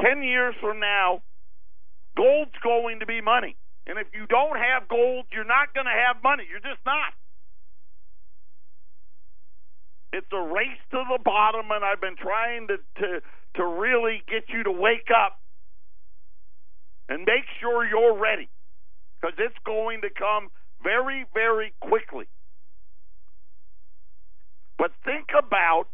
Ten 0.00 0.24
years 0.24 0.56
from 0.60 0.80
now, 0.80 1.22
gold's 2.16 2.58
going 2.60 2.98
to 3.00 3.06
be 3.06 3.20
money. 3.20 3.54
And 3.86 3.96
if 3.96 4.08
you 4.12 4.26
don't 4.26 4.58
have 4.58 4.88
gold, 4.88 5.26
you're 5.30 5.46
not 5.46 5.72
going 5.72 5.86
to 5.86 5.94
have 5.94 6.22
money. 6.24 6.42
You're 6.50 6.58
just 6.58 6.82
not. 6.84 7.14
It's 10.12 10.26
a 10.32 10.42
race 10.42 10.82
to 10.90 11.04
the 11.08 11.22
bottom, 11.24 11.70
and 11.70 11.84
I've 11.84 12.00
been 12.00 12.16
trying 12.16 12.66
to, 12.66 12.76
to, 12.98 13.20
to 13.54 13.64
really 13.64 14.22
get 14.26 14.48
you 14.48 14.64
to 14.64 14.72
wake 14.72 15.08
up 15.14 15.38
and 17.08 17.20
make 17.20 17.46
sure 17.60 17.86
you're 17.86 18.18
ready 18.18 18.48
because 19.20 19.36
it's 19.38 19.58
going 19.64 20.00
to 20.00 20.10
come 20.10 20.48
very, 20.82 21.26
very 21.32 21.72
quickly. 21.80 22.26
But 24.80 24.92
think 25.04 25.28
about 25.36 25.84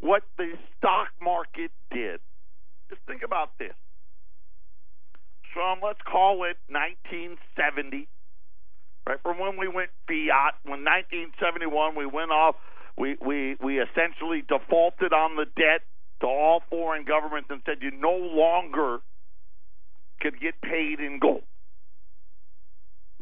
what 0.00 0.22
the 0.36 0.52
stock 0.76 1.08
market 1.22 1.70
did. 1.90 2.20
Just 2.90 3.00
think 3.08 3.22
about 3.24 3.56
this. 3.58 3.72
From 5.54 5.78
let's 5.82 6.02
call 6.04 6.44
it 6.44 6.60
1970, 6.68 8.06
right 9.08 9.16
from 9.22 9.38
when 9.38 9.56
we 9.56 9.66
went 9.66 9.88
fiat. 10.06 10.60
When 10.68 10.84
1971 10.84 11.96
we 11.96 12.04
went 12.04 12.32
off, 12.32 12.56
we 12.98 13.16
we 13.24 13.56
we 13.64 13.80
essentially 13.80 14.44
defaulted 14.46 15.14
on 15.14 15.36
the 15.36 15.46
debt 15.56 15.80
to 16.20 16.26
all 16.26 16.60
foreign 16.68 17.06
governments 17.06 17.48
and 17.48 17.62
said 17.64 17.80
you 17.80 17.92
no 17.92 18.12
longer 18.12 18.98
could 20.20 20.38
get 20.38 20.60
paid 20.60 21.00
in 21.00 21.18
gold. 21.18 21.48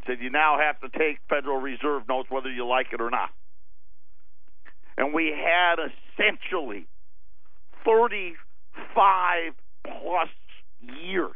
Said 0.04 0.18
you 0.20 0.30
now 0.30 0.58
have 0.58 0.80
to 0.80 0.98
take 0.98 1.18
Federal 1.28 1.60
Reserve 1.60 2.08
notes 2.08 2.28
whether 2.28 2.50
you 2.50 2.66
like 2.66 2.88
it 2.92 3.00
or 3.00 3.10
not 3.10 3.30
and 4.96 5.12
we 5.14 5.32
had 5.34 5.76
essentially 5.78 6.86
35 7.84 9.52
plus 9.84 10.28
years 10.80 11.32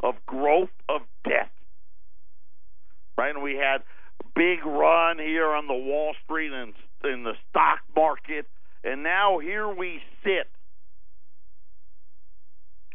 of 0.00 0.14
growth 0.26 0.70
of 0.88 1.02
debt. 1.24 1.50
Right? 3.16 3.34
And 3.34 3.42
we 3.42 3.54
had 3.54 3.82
a 4.20 4.24
big 4.34 4.64
run 4.64 5.18
here 5.18 5.48
on 5.48 5.66
the 5.66 5.74
Wall 5.74 6.14
Street 6.24 6.52
and 6.52 6.74
in 7.04 7.22
the 7.22 7.34
stock 7.50 7.80
market, 7.94 8.46
and 8.82 9.02
now 9.02 9.38
here 9.38 9.68
we 9.68 10.00
sit. 10.22 10.48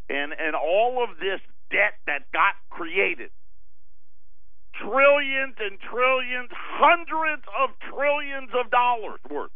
And 0.10 0.34
and 0.34 0.56
all 0.56 1.04
of 1.04 1.20
this 1.20 1.40
debt 1.70 1.94
that 2.08 2.32
got 2.34 2.56
created 2.72 3.30
trillions 4.82 5.56
and 5.60 5.80
trillions, 5.80 6.50
hundreds 6.52 7.44
of 7.60 7.70
trillions 7.92 8.50
of 8.56 8.72
dollars 8.72 9.20
worth. 9.30 9.52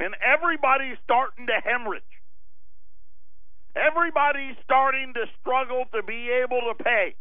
And 0.00 0.14
everybody's 0.22 0.96
starting 1.04 1.46
to 1.46 1.58
hemorrhage. 1.64 2.02
Everybody's 3.74 4.56
starting 4.64 5.14
to 5.14 5.26
struggle 5.40 5.84
to 5.94 6.02
be 6.02 6.30
able 6.30 6.60
to 6.72 6.74
pay. 6.82 7.14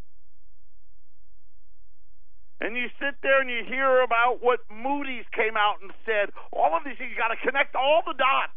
And 2.60 2.76
you 2.76 2.90
sit 2.98 3.22
there 3.22 3.42
and 3.42 3.50
you 3.50 3.62
hear 3.70 4.02
about 4.02 4.42
what 4.42 4.66
Moody's 4.74 5.30
came 5.34 5.56
out 5.56 5.78
and 5.82 5.92
said. 6.06 6.34
All 6.52 6.74
of 6.74 6.84
these 6.84 6.98
you 6.98 7.14
got 7.14 7.30
to 7.30 7.38
connect 7.46 7.76
all 7.76 8.02
the 8.06 8.18
dots. 8.18 8.57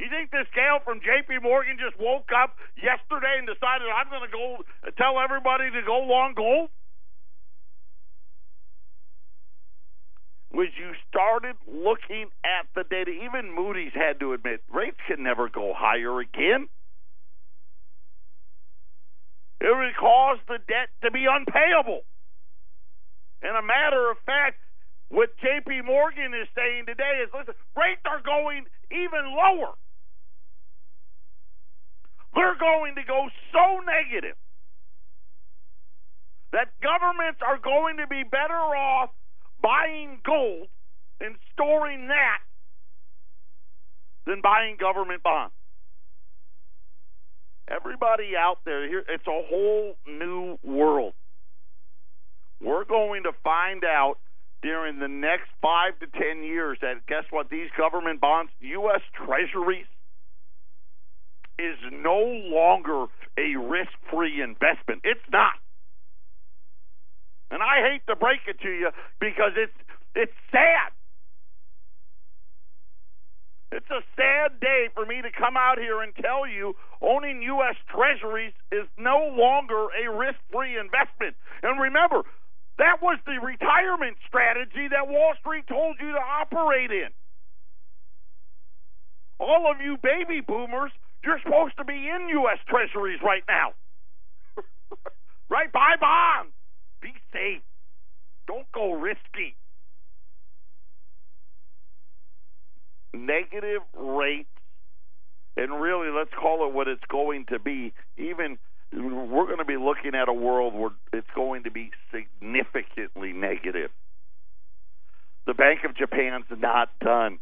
You 0.00 0.08
think 0.08 0.32
this 0.32 0.48
gal 0.56 0.80
from 0.80 1.04
J.P. 1.04 1.44
Morgan 1.44 1.76
just 1.76 2.00
woke 2.00 2.32
up 2.32 2.56
yesterday 2.80 3.36
and 3.36 3.44
decided 3.44 3.84
I'm 3.92 4.08
going 4.08 4.24
to 4.24 4.32
go 4.32 4.64
tell 4.96 5.20
everybody 5.20 5.68
to 5.68 5.82
go 5.84 6.00
long 6.08 6.32
gold? 6.32 6.72
Was 10.56 10.72
you 10.80 10.96
started 11.12 11.60
looking 11.68 12.32
at 12.40 12.64
the 12.72 12.88
data, 12.88 13.12
even 13.12 13.52
Moody's 13.52 13.92
had 13.92 14.18
to 14.20 14.32
admit 14.32 14.64
rates 14.72 14.96
can 15.06 15.22
never 15.22 15.50
go 15.52 15.74
higher 15.76 16.18
again. 16.18 16.72
It 19.60 19.68
would 19.68 19.96
cause 20.00 20.38
the 20.48 20.64
debt 20.64 20.88
to 21.04 21.10
be 21.12 21.28
unpayable. 21.28 22.08
And 23.44 23.52
a 23.52 23.62
matter 23.62 24.10
of 24.10 24.16
fact, 24.24 24.56
what 25.10 25.36
J.P. 25.44 25.82
Morgan 25.84 26.32
is 26.32 26.48
saying 26.56 26.86
today 26.88 27.20
is 27.20 27.28
listen, 27.36 27.52
rates 27.76 28.00
are 28.08 28.24
going 28.24 28.64
even 28.90 29.36
lower. 29.36 29.76
They're 32.50 32.58
going 32.58 32.96
to 32.96 33.02
go 33.06 33.28
so 33.52 33.80
negative 33.86 34.36
that 36.52 36.68
governments 36.82 37.38
are 37.46 37.58
going 37.58 37.98
to 37.98 38.08
be 38.08 38.24
better 38.24 38.54
off 38.54 39.10
buying 39.62 40.18
gold 40.26 40.66
and 41.20 41.36
storing 41.52 42.08
that 42.08 42.38
than 44.26 44.40
buying 44.42 44.76
government 44.80 45.22
bonds. 45.22 45.54
Everybody 47.68 48.32
out 48.36 48.58
there, 48.64 48.88
here, 48.88 49.04
it's 49.08 49.26
a 49.28 49.42
whole 49.48 49.94
new 50.08 50.58
world. 50.64 51.12
We're 52.60 52.84
going 52.84 53.22
to 53.24 53.32
find 53.44 53.84
out 53.84 54.16
during 54.60 54.98
the 54.98 55.08
next 55.08 55.48
five 55.62 56.00
to 56.00 56.06
ten 56.18 56.42
years 56.42 56.78
that 56.82 57.06
guess 57.06 57.24
what? 57.30 57.48
These 57.48 57.70
government 57.78 58.20
bonds, 58.20 58.50
U.S. 58.58 59.02
Treasuries, 59.14 59.86
is 61.60 61.76
no 61.92 62.18
longer 62.48 63.06
a 63.36 63.56
risk 63.56 63.92
free 64.10 64.42
investment. 64.42 65.02
It's 65.04 65.20
not. 65.30 65.54
And 67.50 67.62
I 67.62 67.82
hate 67.90 68.02
to 68.08 68.16
break 68.16 68.40
it 68.46 68.60
to 68.60 68.70
you 68.70 68.90
because 69.20 69.52
it's 69.56 69.76
it's 70.14 70.32
sad. 70.50 70.92
It's 73.72 73.90
a 73.90 74.02
sad 74.16 74.58
day 74.60 74.88
for 74.94 75.06
me 75.06 75.22
to 75.22 75.30
come 75.30 75.56
out 75.56 75.78
here 75.78 76.02
and 76.02 76.12
tell 76.16 76.46
you 76.46 76.74
owning 77.00 77.42
U.S. 77.42 77.76
Treasuries 77.86 78.52
is 78.72 78.86
no 78.98 79.30
longer 79.32 79.86
a 79.94 80.10
risk 80.10 80.38
free 80.50 80.76
investment. 80.76 81.36
And 81.62 81.80
remember, 81.80 82.22
that 82.78 82.98
was 83.00 83.18
the 83.26 83.38
retirement 83.38 84.16
strategy 84.26 84.88
that 84.90 85.06
Wall 85.06 85.34
Street 85.38 85.68
told 85.68 85.96
you 86.00 86.12
to 86.12 86.18
operate 86.18 86.90
in. 86.90 87.10
All 89.38 89.70
of 89.70 89.80
you 89.80 89.96
baby 90.02 90.40
boomers, 90.40 90.90
you're 91.24 91.40
supposed 91.42 91.76
to 91.78 91.84
be 91.84 91.94
in 92.08 92.28
U.S. 92.30 92.58
Treasuries 92.68 93.20
right 93.24 93.42
now. 93.48 93.72
right? 95.48 95.70
Buy 95.72 95.96
bonds. 96.00 96.52
Be 97.00 97.12
safe. 97.32 97.62
Don't 98.46 98.70
go 98.72 98.92
risky. 98.92 99.56
negative 103.12 103.82
rates, 103.96 104.48
and 105.56 105.80
really, 105.80 106.08
let's 106.10 106.30
call 106.38 106.66
it 106.66 106.72
what 106.72 106.88
it's 106.88 107.04
going 107.10 107.46
to 107.46 107.58
be. 107.58 107.92
Even 108.16 108.58
we're 108.92 109.46
going 109.46 109.58
to 109.58 109.64
be 109.64 109.76
looking 109.76 110.14
at 110.14 110.28
a 110.28 110.32
world 110.32 110.74
where 110.74 110.90
it's 111.12 111.28
going 111.34 111.64
to 111.64 111.70
be 111.70 111.90
significantly 112.10 113.32
negative. 113.32 113.90
The 115.46 115.54
Bank 115.54 115.80
of 115.84 115.96
Japan's 115.96 116.46
not 116.50 116.90
done. 117.00 117.38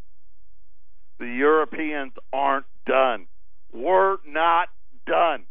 The 1.19 1.27
Europeans 1.27 2.13
aren't 2.33 2.67
done. 2.87 3.27
We're 3.73 4.17
not 4.27 4.69
done. 5.07 5.45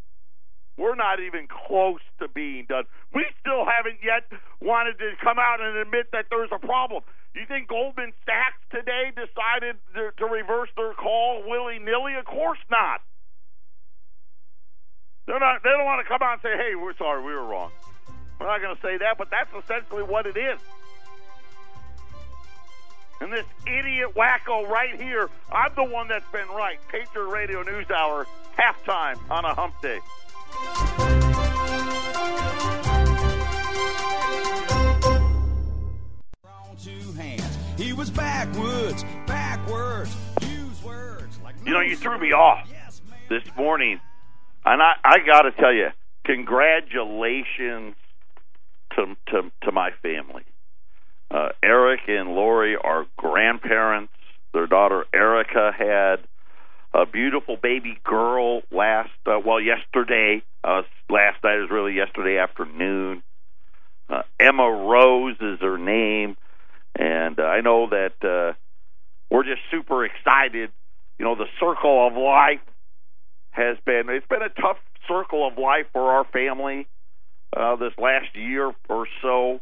We're 0.78 0.96
not 0.96 1.20
even 1.20 1.48
close 1.50 2.02
to 2.20 2.28
being 2.28 2.66
done. 2.70 2.84
We 3.14 3.26
still 3.42 3.66
haven't 3.66 3.98
yet 4.04 4.30
wanted 4.62 5.00
to 5.00 5.14
come 5.24 5.40
out 5.40 5.60
and 5.60 5.78
admit 5.78 6.12
that 6.14 6.26
there's 6.30 6.54
a 6.54 6.60
problem. 6.60 7.02
You 7.34 7.46
think 7.48 7.68
Goldman 7.68 8.14
Sachs 8.26 8.62
today 8.70 9.10
decided 9.10 9.78
to, 9.96 10.12
to 10.18 10.26
reverse 10.26 10.70
their 10.78 10.94
call 10.94 11.44
willy 11.48 11.80
nilly? 11.80 12.14
Of 12.18 12.26
course 12.26 12.62
not. 12.70 13.02
They're 15.26 15.40
not. 15.40 15.62
They 15.64 15.70
don't 15.70 15.86
want 15.86 16.06
to 16.06 16.08
come 16.08 16.22
out 16.22 16.40
and 16.40 16.42
say, 16.42 16.56
"Hey, 16.56 16.76
we're 16.76 16.96
sorry, 16.96 17.22
we 17.22 17.34
were 17.34 17.46
wrong." 17.46 17.72
We're 18.40 18.48
not 18.48 18.62
going 18.62 18.76
to 18.76 18.82
say 18.82 18.98
that, 18.98 19.18
but 19.18 19.30
that's 19.30 19.50
essentially 19.52 20.04
what 20.04 20.26
it 20.26 20.38
is. 20.38 20.60
And 23.20 23.34
this 23.34 23.46
idiot 23.66 24.14
wacko 24.16 24.68
right 24.68 25.00
here, 25.00 25.30
I'm 25.52 25.74
the 25.76 25.84
one 25.84 26.08
that's 26.08 26.30
been 26.32 26.48
right. 26.50 26.80
Patriot 26.88 27.26
Radio 27.26 27.64
News 27.64 27.90
Hour, 27.90 28.28
halftime 28.58 29.18
on 29.30 29.46
a 29.46 29.54
hump 29.54 29.82
day. 29.82 30.00
He 37.78 37.94
was 37.94 38.10
backwoods, 38.10 39.04
backwards, 39.28 40.16
use 40.42 40.84
words 40.84 41.40
like 41.44 41.56
You 41.64 41.74
know, 41.74 41.82
you 41.82 41.96
threw 41.96 42.18
me 42.18 42.32
off 42.32 42.68
this 43.30 43.44
morning. 43.56 44.00
And 44.66 44.82
I, 44.82 44.94
I 45.04 45.20
got 45.26 45.44
to 45.44 45.52
tell 45.52 45.74
you, 45.74 45.90
congratulations 46.26 47.96
to, 48.96 49.16
to, 49.28 49.52
to 49.64 49.72
my 49.72 49.92
family. 50.02 50.44
Uh, 51.30 51.50
Eric 51.62 52.02
and 52.08 52.30
Lori 52.30 52.76
are 52.76 53.06
grandparents. 53.18 54.14
Their 54.54 54.68
daughter 54.68 55.06
Erica 55.14 55.72
had 55.78 56.28
a 56.94 57.06
beautiful 57.06 57.58
baby 57.58 58.00
girl 58.04 58.62
last, 58.72 59.10
uh, 59.26 59.40
well, 59.46 59.60
yesterday. 59.60 60.42
Uh, 60.64 60.84
last 61.10 61.44
night 61.44 61.60
is 61.64 61.70
really 61.70 61.94
yesterday 61.94 62.38
afternoon. 62.38 63.24
Uh, 64.10 64.22
Emma 64.40 64.70
Rose 64.70 65.36
is 65.42 65.60
her 65.62 65.78
name. 65.78 66.38
And 66.98 67.40
uh, 67.40 67.44
I 67.44 67.62
know 67.62 67.90
that 67.90 68.14
uh, 68.24 68.54
we're 69.30 69.44
just 69.44 69.62
super 69.70 70.06
excited. 70.06 70.72
You 71.20 71.26
know, 71.26 71.36
the 71.36 71.48
circle 71.60 72.08
of 72.08 72.14
life 72.14 72.62
has 73.52 73.78
been, 73.86 74.10
it's 74.10 74.28
been 74.28 74.42
a 74.42 74.50
tough 74.50 74.78
circle 75.08 75.48
of 75.48 75.58
life 75.58 75.86
for 75.94 76.12
our 76.12 76.26
family 76.26 76.88
uh, 77.56 77.76
this 77.76 77.94
last 77.98 78.36
year 78.36 78.72
or 78.90 79.08
so. 79.22 79.60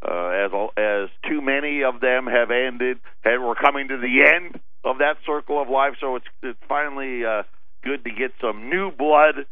Uh, 0.00 0.28
as 0.28 0.50
as 0.76 1.08
too 1.28 1.40
many 1.40 1.82
of 1.82 2.00
them 2.00 2.26
have 2.26 2.50
ended, 2.50 2.98
and 3.24 3.44
we're 3.44 3.56
coming 3.56 3.88
to 3.88 3.96
the 3.96 4.22
end 4.28 4.60
of 4.84 4.98
that 4.98 5.16
circle 5.26 5.60
of 5.60 5.68
life. 5.68 5.94
So 6.00 6.16
it's 6.16 6.26
it's 6.42 6.58
finally 6.68 7.24
uh, 7.24 7.42
good 7.82 8.04
to 8.04 8.10
get 8.10 8.30
some 8.40 8.70
new 8.70 8.92
blood 8.92 9.46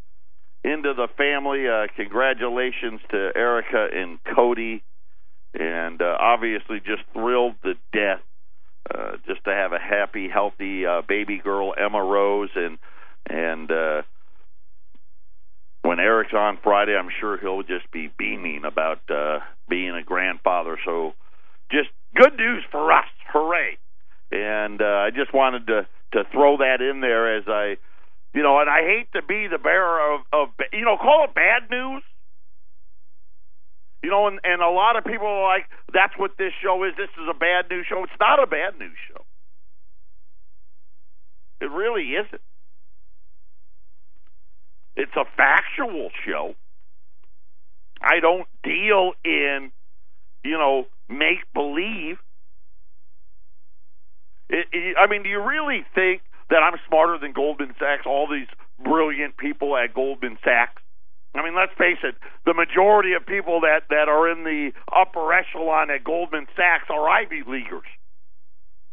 into 0.63 0.95
the 0.95 1.09
family. 1.17 1.69
Uh, 1.69 1.89
congratulations 1.97 3.01
to 3.11 3.31
Erica 3.35 3.89
and 3.93 4.19
Cody 4.37 4.85
and 5.59 6.03
uh, 6.03 6.17
obviously 6.19 6.79
just 6.79 7.03
thrilled 7.13 7.55
to 7.65 7.75
death 7.93 8.21
uh, 8.95 9.13
just 9.27 9.43
to 9.45 9.51
have 9.51 9.73
a 9.73 9.79
happy, 9.79 10.29
healthy 10.29 10.87
uh, 10.87 11.03
baby 11.07 11.41
girl, 11.43 11.75
Emma 11.77 12.03
Rose, 12.03 12.51
and 12.55 12.79
and 13.29 13.71
uh, 13.71 14.03
when 15.87 16.01
Eric's 16.01 16.35
on 16.35 16.59
Friday, 16.63 16.97
I'm 16.97 17.11
sure 17.21 17.39
he'll 17.39 17.63
just 17.63 17.91
be 17.93 18.11
beaming 18.19 18.63
about 18.65 19.01
uh, 19.11 19.39
being 19.69 19.91
a 19.91 20.03
grandfather. 20.03 20.79
So, 20.85 21.15
just 21.71 21.89
good 22.15 22.37
news 22.37 22.65
for 22.71 22.93
us, 22.93 23.07
hooray! 23.33 23.79
And 24.33 24.83
uh, 24.83 25.07
I 25.07 25.11
just 25.11 25.33
wanted 25.33 25.67
to 25.69 25.87
to 26.13 26.25
throw 26.33 26.59
that 26.59 26.81
in 26.81 27.01
there 27.01 27.37
as 27.37 27.45
I, 27.49 27.77
you 28.35 28.43
know, 28.43 28.61
and 28.61 28.71
I 28.71 28.83
hate 28.83 29.09
to 29.15 29.23
be 29.23 29.49
the 29.51 29.59
bearer 29.59 30.15
of, 30.15 30.21
of 30.33 30.49
you 30.73 30.85
know, 30.85 30.97
call 30.97 31.25
it 31.25 31.35
bad 31.35 31.71
news 31.71 32.03
you 34.07 34.13
know, 34.13 34.29
and, 34.29 34.39
and 34.45 34.63
a 34.63 34.71
lot 34.71 34.95
of 34.95 35.05
people 35.05 35.27
are 35.27 35.43
like, 35.43 35.67
that's 35.93 36.15
what 36.17 36.39
this 36.39 36.53
show 36.63 36.85
is. 36.85 36.93
This 36.97 37.11
is 37.21 37.27
a 37.29 37.35
bad 37.35 37.67
news 37.69 37.87
show. 37.89 38.05
It's 38.05 38.21
not 38.21 38.41
a 38.41 38.47
bad 38.47 38.79
news 38.79 38.97
show. 39.09 39.25
It 41.61 41.71
really 41.73 42.15
isn't. 42.15 42.41
It's 44.97 45.13
a 45.15 45.25
factual 45.37 46.11
show. 46.27 46.55
I 48.01 48.21
don't 48.21 48.49
deal 48.63 49.13
in, 49.25 49.71
you 50.45 50.59
know, 50.59 50.87
make 51.09 51.45
believe. 51.55 52.17
I 54.51 55.07
mean, 55.09 55.23
do 55.23 55.29
you 55.29 55.43
really 55.43 55.85
think 55.95 56.23
that 56.51 56.63
I'm 56.63 56.79
smarter 56.89 57.19
than 57.19 57.33
Goldman 57.33 57.75
Sachs? 57.79 58.07
All 58.07 58.29
these 58.31 58.49
brilliant 58.83 59.37
people 59.37 59.77
at 59.77 59.95
Goldman 59.95 60.39
Sachs. 60.45 60.83
I 61.35 61.43
mean, 61.45 61.55
let's 61.55 61.73
face 61.77 61.99
it, 62.03 62.15
the 62.47 62.55
majority 62.55 63.13
of 63.13 63.27
people 63.27 63.61
that, 63.61 63.89
that 63.91 64.09
are 64.09 64.31
in 64.31 64.45
the 64.45 64.73
upper 64.95 65.33
echelon 65.35 65.91
at 65.91 66.03
Goldman 66.03 66.47
Sachs 66.57 66.89
are 66.89 67.07
Ivy 67.09 67.43
Leaguers. 67.47 67.89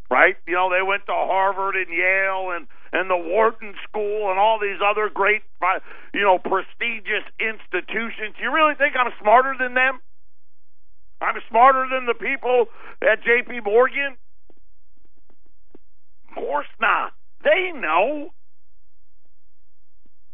Right? 0.10 0.36
You 0.46 0.54
know, 0.54 0.70
they 0.70 0.84
went 0.86 1.06
to 1.06 1.14
Harvard 1.14 1.76
and 1.76 1.88
Yale 1.88 2.52
and, 2.52 2.68
and 2.94 3.10
the 3.10 3.18
Wharton 3.18 3.74
School 3.90 4.30
and 4.30 4.40
all 4.40 4.60
these 4.62 4.78
other 4.80 5.10
great, 5.10 5.42
uh, 5.62 5.80
you 6.14 6.22
know, 6.22 6.38
prestigious 6.38 7.26
institutions. 7.42 8.38
You 8.40 8.54
really 8.54 8.76
think 8.76 8.94
I'm 8.96 9.12
smarter 9.20 9.56
than 9.58 9.74
them? 9.74 10.00
I'm 11.20 11.36
smarter 11.50 11.88
than 11.90 12.06
the 12.06 12.14
people 12.14 12.68
at 13.02 13.24
J.P. 13.24 13.62
Morgan? 13.66 14.16
Of 16.30 16.36
course 16.36 16.70
not. 16.80 17.14
They 17.44 17.72
know. 17.74 18.30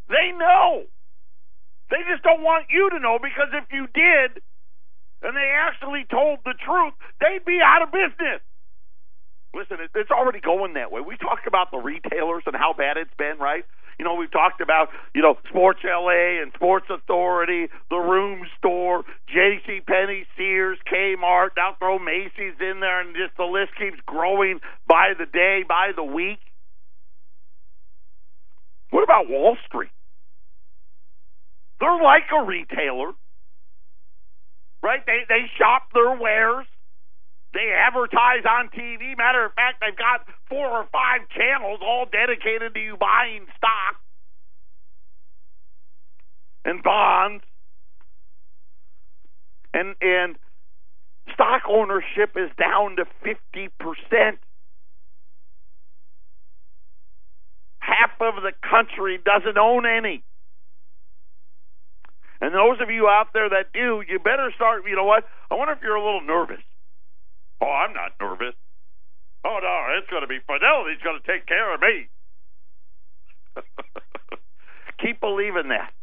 They 0.09 0.31
know. 0.35 0.83
They 1.89 2.03
just 2.11 2.23
don't 2.23 2.43
want 2.43 2.65
you 2.69 2.89
to 2.89 2.99
know 2.99 3.19
because 3.21 3.49
if 3.53 3.71
you 3.71 3.87
did 3.93 4.43
and 5.21 5.35
they 5.35 5.51
actually 5.55 6.05
told 6.09 6.39
the 6.43 6.53
truth, 6.59 6.93
they'd 7.19 7.45
be 7.45 7.59
out 7.63 7.83
of 7.83 7.91
business. 7.91 8.41
Listen, 9.53 9.77
it's 9.95 10.11
already 10.11 10.39
going 10.39 10.73
that 10.73 10.91
way. 10.91 11.01
We 11.01 11.17
talked 11.17 11.47
about 11.47 11.71
the 11.71 11.77
retailers 11.77 12.43
and 12.45 12.55
how 12.55 12.73
bad 12.77 12.97
it's 12.97 13.13
been, 13.17 13.37
right? 13.39 13.65
You 13.97 14.05
know, 14.05 14.15
we've 14.15 14.31
talked 14.31 14.61
about, 14.61 14.89
you 15.13 15.21
know, 15.21 15.35
Sports 15.49 15.79
Chalet 15.81 16.39
and 16.41 16.53
Sports 16.55 16.85
Authority, 16.89 17.67
the 17.89 17.97
Room 17.97 18.45
Store, 18.57 19.03
J.C. 19.27 19.81
Penney, 19.85 20.25
Sears, 20.37 20.77
Kmart. 20.87 21.49
Now 21.57 21.75
throw 21.79 21.99
Macy's 21.99 22.55
in 22.61 22.79
there, 22.79 23.01
and 23.01 23.13
just 23.15 23.35
the 23.37 23.43
list 23.43 23.71
keeps 23.77 23.97
growing 24.05 24.59
by 24.87 25.13
the 25.17 25.25
day, 25.25 25.63
by 25.67 25.91
the 25.95 26.03
week. 26.03 26.39
What 28.91 29.03
about 29.03 29.29
Wall 29.29 29.57
Street? 29.67 29.91
They're 31.79 32.01
like 32.01 32.23
a 32.37 32.45
retailer, 32.45 33.11
right? 34.83 35.05
They 35.05 35.19
they 35.27 35.45
shop 35.57 35.83
their 35.93 36.15
wares. 36.19 36.65
They 37.53 37.73
advertise 37.73 38.45
on 38.47 38.69
TV. 38.69 39.17
Matter 39.17 39.45
of 39.45 39.53
fact, 39.53 39.81
they've 39.81 39.97
got 39.97 40.27
four 40.47 40.67
or 40.67 40.87
five 40.91 41.27
channels 41.29 41.79
all 41.81 42.05
dedicated 42.05 42.73
to 42.75 42.79
you 42.79 42.95
buying 42.97 43.47
stock 43.57 43.97
and 46.65 46.83
bonds. 46.83 47.43
And 49.73 49.95
and 50.01 50.35
stock 51.33 51.63
ownership 51.67 52.35
is 52.35 52.49
down 52.59 52.97
to 52.97 53.05
50%. 53.23 54.37
Half 57.79 58.11
of 58.19 58.43
the 58.43 58.51
country 58.67 59.19
doesn't 59.23 59.57
own 59.57 59.85
any. 59.85 60.23
And 62.41 62.53
those 62.53 62.79
of 62.81 62.89
you 62.89 63.07
out 63.07 63.27
there 63.33 63.49
that 63.49 63.73
do, 63.73 64.03
you 64.07 64.19
better 64.19 64.51
start. 64.55 64.83
You 64.87 64.95
know 64.95 65.03
what? 65.03 65.25
I 65.51 65.55
wonder 65.55 65.73
if 65.73 65.79
you're 65.81 65.95
a 65.95 66.03
little 66.03 66.21
nervous. 66.21 66.61
Oh, 67.61 67.67
I'm 67.67 67.93
not 67.93 68.11
nervous. 68.19 68.55
Oh 69.45 69.59
no, 69.61 69.97
it's 69.97 70.09
going 70.09 70.21
to 70.21 70.27
be 70.27 70.39
Fidelity's 70.45 71.01
going 71.03 71.19
to 71.19 71.27
take 71.27 71.45
care 71.45 71.73
of 71.73 71.81
me. 71.81 72.09
Keep 75.01 75.21
believing 75.21 75.69
that. 75.69 75.93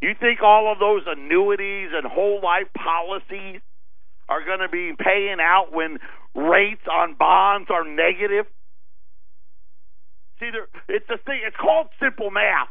You 0.00 0.14
think 0.18 0.42
all 0.42 0.70
of 0.70 0.78
those 0.78 1.02
annuities 1.06 1.90
and 1.92 2.06
whole 2.06 2.40
life 2.42 2.68
policies 2.76 3.60
are 4.28 4.44
going 4.44 4.60
to 4.60 4.68
be 4.68 4.92
paying 4.98 5.38
out 5.40 5.72
when 5.72 5.98
rates 6.34 6.84
on 6.90 7.16
bonds 7.18 7.68
are 7.70 7.84
negative? 7.84 8.46
See, 10.38 10.50
there, 10.52 10.68
it's 10.88 11.08
a 11.10 11.18
thing. 11.18 11.40
It's 11.44 11.56
called 11.56 11.88
simple 12.00 12.30
math. 12.30 12.68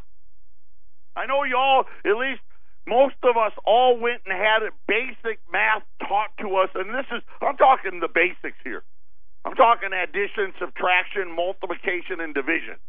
I 1.16 1.26
know 1.26 1.44
you 1.44 1.56
all, 1.56 1.84
at 2.06 2.16
least 2.16 2.40
most 2.88 3.20
of 3.22 3.36
us, 3.36 3.52
all 3.64 4.00
went 4.00 4.22
and 4.24 4.32
had 4.32 4.64
a 4.64 4.72
basic 4.88 5.38
math 5.52 5.84
taught 6.00 6.32
to 6.40 6.56
us, 6.56 6.70
and 6.74 6.90
this 6.90 7.06
is 7.12 7.22
I'm 7.44 7.56
talking 7.56 8.00
the 8.00 8.08
basics 8.08 8.56
here. 8.64 8.82
I'm 9.44 9.54
talking 9.54 9.92
addition, 9.92 10.52
subtraction, 10.58 11.30
multiplication, 11.34 12.20
and 12.20 12.34
division. 12.34 12.80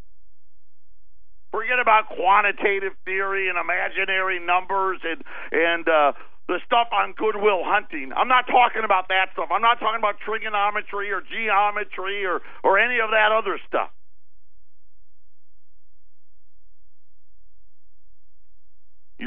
Forget 1.51 1.79
about 1.79 2.07
quantitative 2.09 2.93
theory 3.05 3.49
and 3.49 3.57
imaginary 3.57 4.39
numbers 4.39 4.99
and 5.03 5.23
and 5.51 5.87
uh, 5.87 6.11
the 6.47 6.59
stuff 6.65 6.89
on 6.91 7.13
Good 7.13 7.37
Will 7.37 7.61
Hunting. 7.63 8.11
I'm 8.15 8.27
not 8.27 8.47
talking 8.47 8.83
about 8.83 9.07
that 9.09 9.29
stuff. 9.33 9.49
I'm 9.51 9.61
not 9.61 9.79
talking 9.79 9.99
about 9.99 10.17
trigonometry 10.25 11.11
or 11.11 11.21
geometry 11.21 12.25
or 12.25 12.41
or 12.63 12.79
any 12.79 12.99
of 12.99 13.11
that 13.11 13.31
other 13.31 13.59
stuff. 13.67 13.89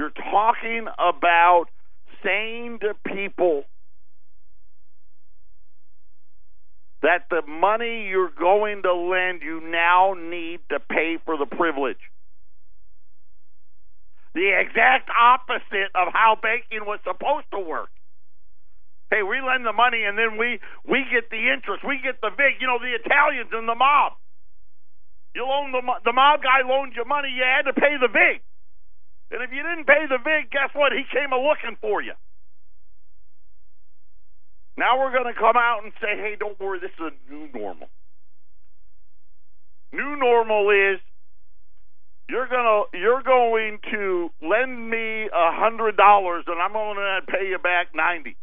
You're 0.02 0.10
talking 0.10 0.86
about 0.98 1.66
saying 2.24 2.80
to 2.80 2.94
people 3.06 3.62
that 7.02 7.30
the 7.30 7.42
money 7.46 8.08
you're 8.10 8.34
going 8.34 8.82
to 8.82 8.92
lend 8.92 9.42
you 9.42 9.62
now 9.62 10.14
need 10.18 10.58
to 10.70 10.80
pay 10.80 11.18
for 11.24 11.38
the 11.38 11.46
privilege. 11.46 12.02
The 14.34 14.50
exact 14.58 15.08
opposite 15.14 15.94
of 15.94 16.10
how 16.12 16.34
banking 16.42 16.82
was 16.82 16.98
supposed 17.06 17.46
to 17.54 17.60
work. 17.60 17.90
Hey, 19.08 19.22
we 19.22 19.38
lend 19.38 19.64
the 19.64 19.72
money 19.72 20.02
and 20.02 20.18
then 20.18 20.36
we 20.36 20.58
we 20.82 21.06
get 21.14 21.30
the 21.30 21.46
interest, 21.54 21.86
we 21.86 22.00
get 22.02 22.20
the 22.20 22.30
VIG. 22.30 22.58
You 22.58 22.66
know, 22.66 22.80
the 22.82 22.98
Italians 22.98 23.50
and 23.52 23.68
the 23.68 23.76
mob. 23.76 24.18
You 25.32 25.46
loan 25.46 25.70
the 25.70 25.82
the 26.04 26.12
mob 26.12 26.42
guy 26.42 26.66
loaned 26.66 26.94
you 26.96 27.04
money, 27.04 27.28
you 27.30 27.44
had 27.46 27.70
to 27.70 27.72
pay 27.72 27.94
the 28.02 28.10
VIG. 28.10 28.42
And 29.32 29.42
if 29.42 29.50
you 29.50 29.62
didn't 29.64 29.86
pay 29.86 30.04
the 30.06 30.18
VIG, 30.18 30.50
guess 30.52 30.68
what? 30.74 30.92
He 30.92 31.04
came 31.08 31.32
a 31.32 31.40
looking 31.40 31.76
for 31.80 32.02
you. 32.02 32.12
Now 34.76 35.00
we're 35.00 35.12
going 35.12 35.32
to 35.32 35.38
come 35.38 35.56
out 35.56 35.80
and 35.84 35.92
say, 36.00 36.16
hey, 36.16 36.36
don't 36.38 36.58
worry, 36.60 36.80
this 36.80 36.92
is 37.00 37.12
a 37.12 37.32
new 37.32 37.48
normal. 37.52 37.88
New 39.92 40.16
normal 40.16 40.70
is 40.70 41.00
you're 42.28 42.48
gonna 42.48 42.84
you're 42.94 43.22
going 43.22 43.78
to 43.90 44.30
lend 44.40 44.88
me 44.88 45.28
a 45.28 45.52
hundred 45.52 45.98
dollars 45.98 46.44
and 46.46 46.58
I'm 46.60 46.72
to 46.72 47.20
pay 47.30 47.48
you 47.50 47.58
back 47.58 47.88
ninety. 47.94 48.36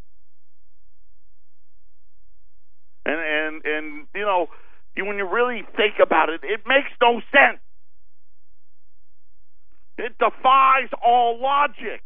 And 3.04 3.20
and 3.20 3.66
and 3.66 4.08
you 4.14 4.22
know 4.22 4.48
when 4.96 5.18
you 5.18 5.28
really 5.28 5.64
think 5.76 5.96
about 6.00 6.30
it, 6.30 6.42
it 6.44 6.62
makes 6.68 6.92
no 7.02 7.20
sense. 7.32 7.62
It 10.00 10.18
defies 10.18 10.88
all 11.06 11.42
logic. 11.42 12.02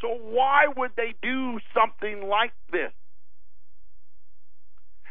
So 0.00 0.08
why 0.08 0.66
would 0.76 0.90
they 0.96 1.14
do 1.22 1.60
something 1.72 2.28
like 2.28 2.52
this? 2.72 2.90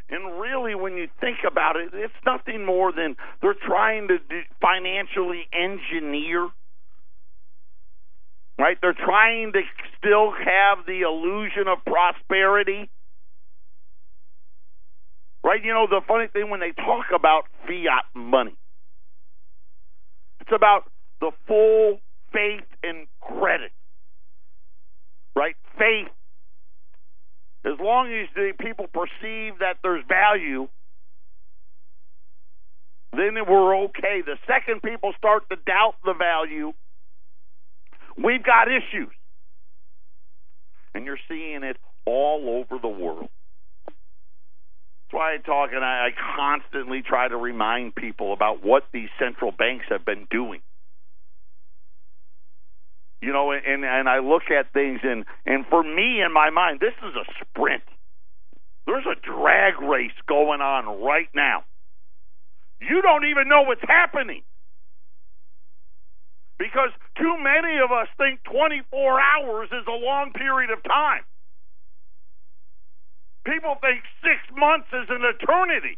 And 0.10 0.40
really, 0.42 0.76
when 0.76 0.98
you 0.98 1.08
think 1.22 1.38
about 1.50 1.78
it, 1.78 1.92
it's 1.94 2.14
nothing 2.26 2.66
more 2.66 2.92
than 2.92 3.16
they're 3.42 3.56
trying 3.56 4.10
to 4.10 4.18
financially 4.62 5.48
engineer. 5.54 6.50
Right? 8.60 8.78
They're 8.82 8.94
trying 8.94 9.54
to 9.54 9.62
still 9.98 10.32
have 10.32 10.86
the 10.86 11.02
illusion 11.02 11.68
of 11.70 11.80
prosperity. 11.86 12.90
Right? 15.46 15.64
You 15.64 15.74
know, 15.74 15.88
the 15.90 16.02
funny 16.06 16.28
thing 16.28 16.50
when 16.50 16.60
they 16.60 16.74
talk 16.74 17.06
about 17.16 17.46
fiat 17.66 18.04
money, 18.14 18.56
it's 20.44 20.52
about 20.54 20.84
the 21.22 21.32
full 21.48 22.00
faith 22.34 22.68
and 22.84 23.08
credit. 23.22 23.72
Right? 25.36 25.56
Faith 25.78 26.12
as 27.66 27.80
long 27.80 28.12
as 28.12 28.28
the 28.36 28.52
people 28.60 28.88
perceive 28.88 29.60
that 29.60 29.78
there's 29.84 30.04
value, 30.06 30.68
then 33.14 33.36
we're 33.48 33.84
okay. 33.86 34.22
The 34.26 34.38
second 34.46 34.82
people 34.82 35.14
start 35.18 35.50
to 35.50 35.56
doubt 35.56 35.96
the 36.04 36.14
value, 36.14 36.74
we've 38.22 38.44
got 38.44 38.68
issues. 38.68 39.14
And 40.94 41.06
you're 41.06 41.20
seeing 41.30 41.64
it 41.64 41.78
all 42.06 42.66
over 42.70 42.82
the 42.82 42.90
world. 42.90 43.30
That's 45.14 45.20
why 45.20 45.34
I 45.36 45.38
talk 45.38 45.70
and 45.74 45.86
I, 45.86 46.08
I 46.08 46.10
constantly 46.36 47.04
try 47.08 47.28
to 47.28 47.38
remind 47.38 47.94
people 47.94 48.34
about 48.34 48.66
what 48.66 48.84
these 48.92 49.10
central 49.20 49.52
banks 49.52 49.86
have 49.90 50.04
been 50.04 50.28
doing 50.32 50.62
you 53.24 53.32
know, 53.32 53.52
and 53.52 53.86
and 53.86 54.10
I 54.10 54.20
look 54.20 54.52
at 54.52 54.74
things 54.74 55.00
and 55.02 55.24
and 55.46 55.66
for 55.70 55.82
me 55.82 56.20
in 56.20 56.34
my 56.34 56.50
mind, 56.50 56.82
this 56.82 56.94
is 57.08 57.16
a 57.16 57.24
sprint. 57.40 57.84
There's 58.86 59.06
a 59.08 59.16
drag 59.16 59.80
race 59.80 60.12
going 60.28 60.60
on 60.60 61.02
right 61.02 61.30
now. 61.34 61.64
You 62.82 63.02
don't 63.02 63.24
even 63.26 63.48
know 63.48 63.62
what's 63.62 63.86
happening. 63.88 64.44
Because 66.60 66.92
too 67.18 67.36
many 67.40 67.80
of 67.80 67.92
us 67.96 68.08
think 68.18 68.44
24 68.44 69.20
hours 69.22 69.70
is 69.72 69.88
a 69.88 69.96
long 69.96 70.34
period 70.34 70.70
of 70.72 70.84
time. 70.84 71.24
People 73.46 73.76
think 73.82 74.04
six 74.22 74.40
months 74.58 74.88
is 74.94 75.10
an 75.10 75.22
eternity. 75.24 75.98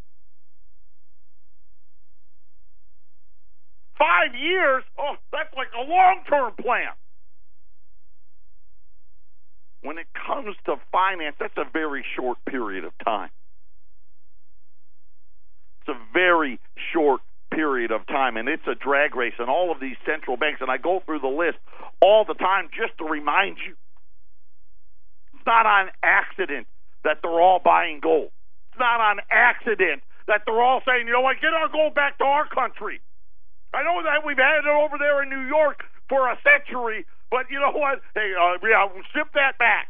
Five 3.97 4.35
years, 4.35 4.83
oh, 4.97 5.15
that's 5.31 5.53
like 5.55 5.67
a 5.77 5.89
long 5.89 6.23
term 6.27 6.53
plan. 6.61 6.91
When 9.81 9.99
it 9.99 10.07
comes 10.27 10.55
to 10.65 10.75
finance, 10.91 11.35
that's 11.39 11.57
a 11.57 11.69
very 11.71 12.03
short 12.15 12.39
period 12.49 12.83
of 12.83 12.93
time. 13.05 13.29
It's 15.81 15.95
a 15.95 16.13
very 16.13 16.59
short 16.91 17.21
period 17.51 17.91
of 17.91 18.07
time, 18.07 18.37
and 18.37 18.49
it's 18.49 18.65
a 18.67 18.73
drag 18.73 19.15
race. 19.15 19.35
And 19.37 19.49
all 19.49 19.71
of 19.71 19.79
these 19.79 19.95
central 20.03 20.35
banks, 20.35 20.61
and 20.61 20.71
I 20.71 20.77
go 20.77 21.03
through 21.05 21.19
the 21.19 21.27
list 21.27 21.59
all 22.01 22.25
the 22.25 22.33
time 22.33 22.69
just 22.75 22.97
to 22.97 23.05
remind 23.05 23.57
you 23.65 23.75
it's 25.35 25.45
not 25.45 25.67
on 25.67 25.89
accident 26.01 26.65
that 27.05 27.21
they're 27.21 27.39
all 27.39 27.61
buying 27.63 28.01
gold. 28.01 28.33
It's 28.73 28.79
not 28.81 28.99
on 28.99 29.21
accident 29.31 30.03
that 30.27 30.41
they're 30.45 30.61
all 30.61 30.81
saying, 30.85 31.07
you 31.07 31.13
know 31.13 31.21
what, 31.21 31.37
get 31.39 31.53
our 31.53 31.69
gold 31.69 31.93
back 31.93 32.17
to 32.17 32.25
our 32.25 32.49
country. 32.49 32.99
I 33.73 33.83
know 33.83 34.01
that 34.03 34.25
we've 34.25 34.41
had 34.41 34.65
it 34.65 34.67
over 34.67 34.97
there 34.97 35.21
in 35.21 35.29
New 35.29 35.45
York 35.47 35.85
for 36.09 36.27
a 36.27 36.37
century, 36.41 37.05
but 37.29 37.45
you 37.49 37.59
know 37.59 37.71
what? 37.71 38.01
Hey, 38.13 38.33
uh, 38.33 38.57
yeah, 38.65 38.89
ship 39.13 39.29
that 39.33 39.57
back. 39.57 39.87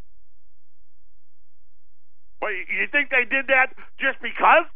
Well, 2.42 2.52
you 2.52 2.88
think 2.92 3.10
they 3.10 3.24
did 3.24 3.48
that 3.48 3.74
just 3.98 4.20
because? 4.22 4.68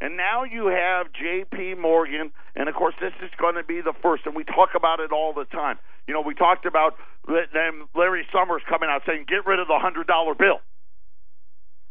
And 0.00 0.16
now 0.16 0.44
you 0.44 0.66
have 0.66 1.12
J.P. 1.12 1.74
Morgan, 1.74 2.32
and 2.56 2.68
of 2.68 2.74
course, 2.74 2.94
this 3.00 3.12
is 3.22 3.30
going 3.38 3.54
to 3.54 3.62
be 3.62 3.80
the 3.80 3.94
first, 4.02 4.26
and 4.26 4.34
we 4.34 4.44
talk 4.44 4.70
about 4.76 5.00
it 5.00 5.12
all 5.12 5.32
the 5.32 5.44
time. 5.46 5.78
You 6.06 6.14
know, 6.14 6.20
we 6.20 6.34
talked 6.34 6.66
about 6.66 6.96
them, 7.26 7.88
Larry 7.94 8.26
Summers 8.32 8.62
coming 8.68 8.90
out 8.90 9.02
saying, 9.06 9.24
get 9.28 9.46
rid 9.46 9.60
of 9.60 9.68
the 9.68 9.78
$100 9.80 10.04
bill. 10.38 10.60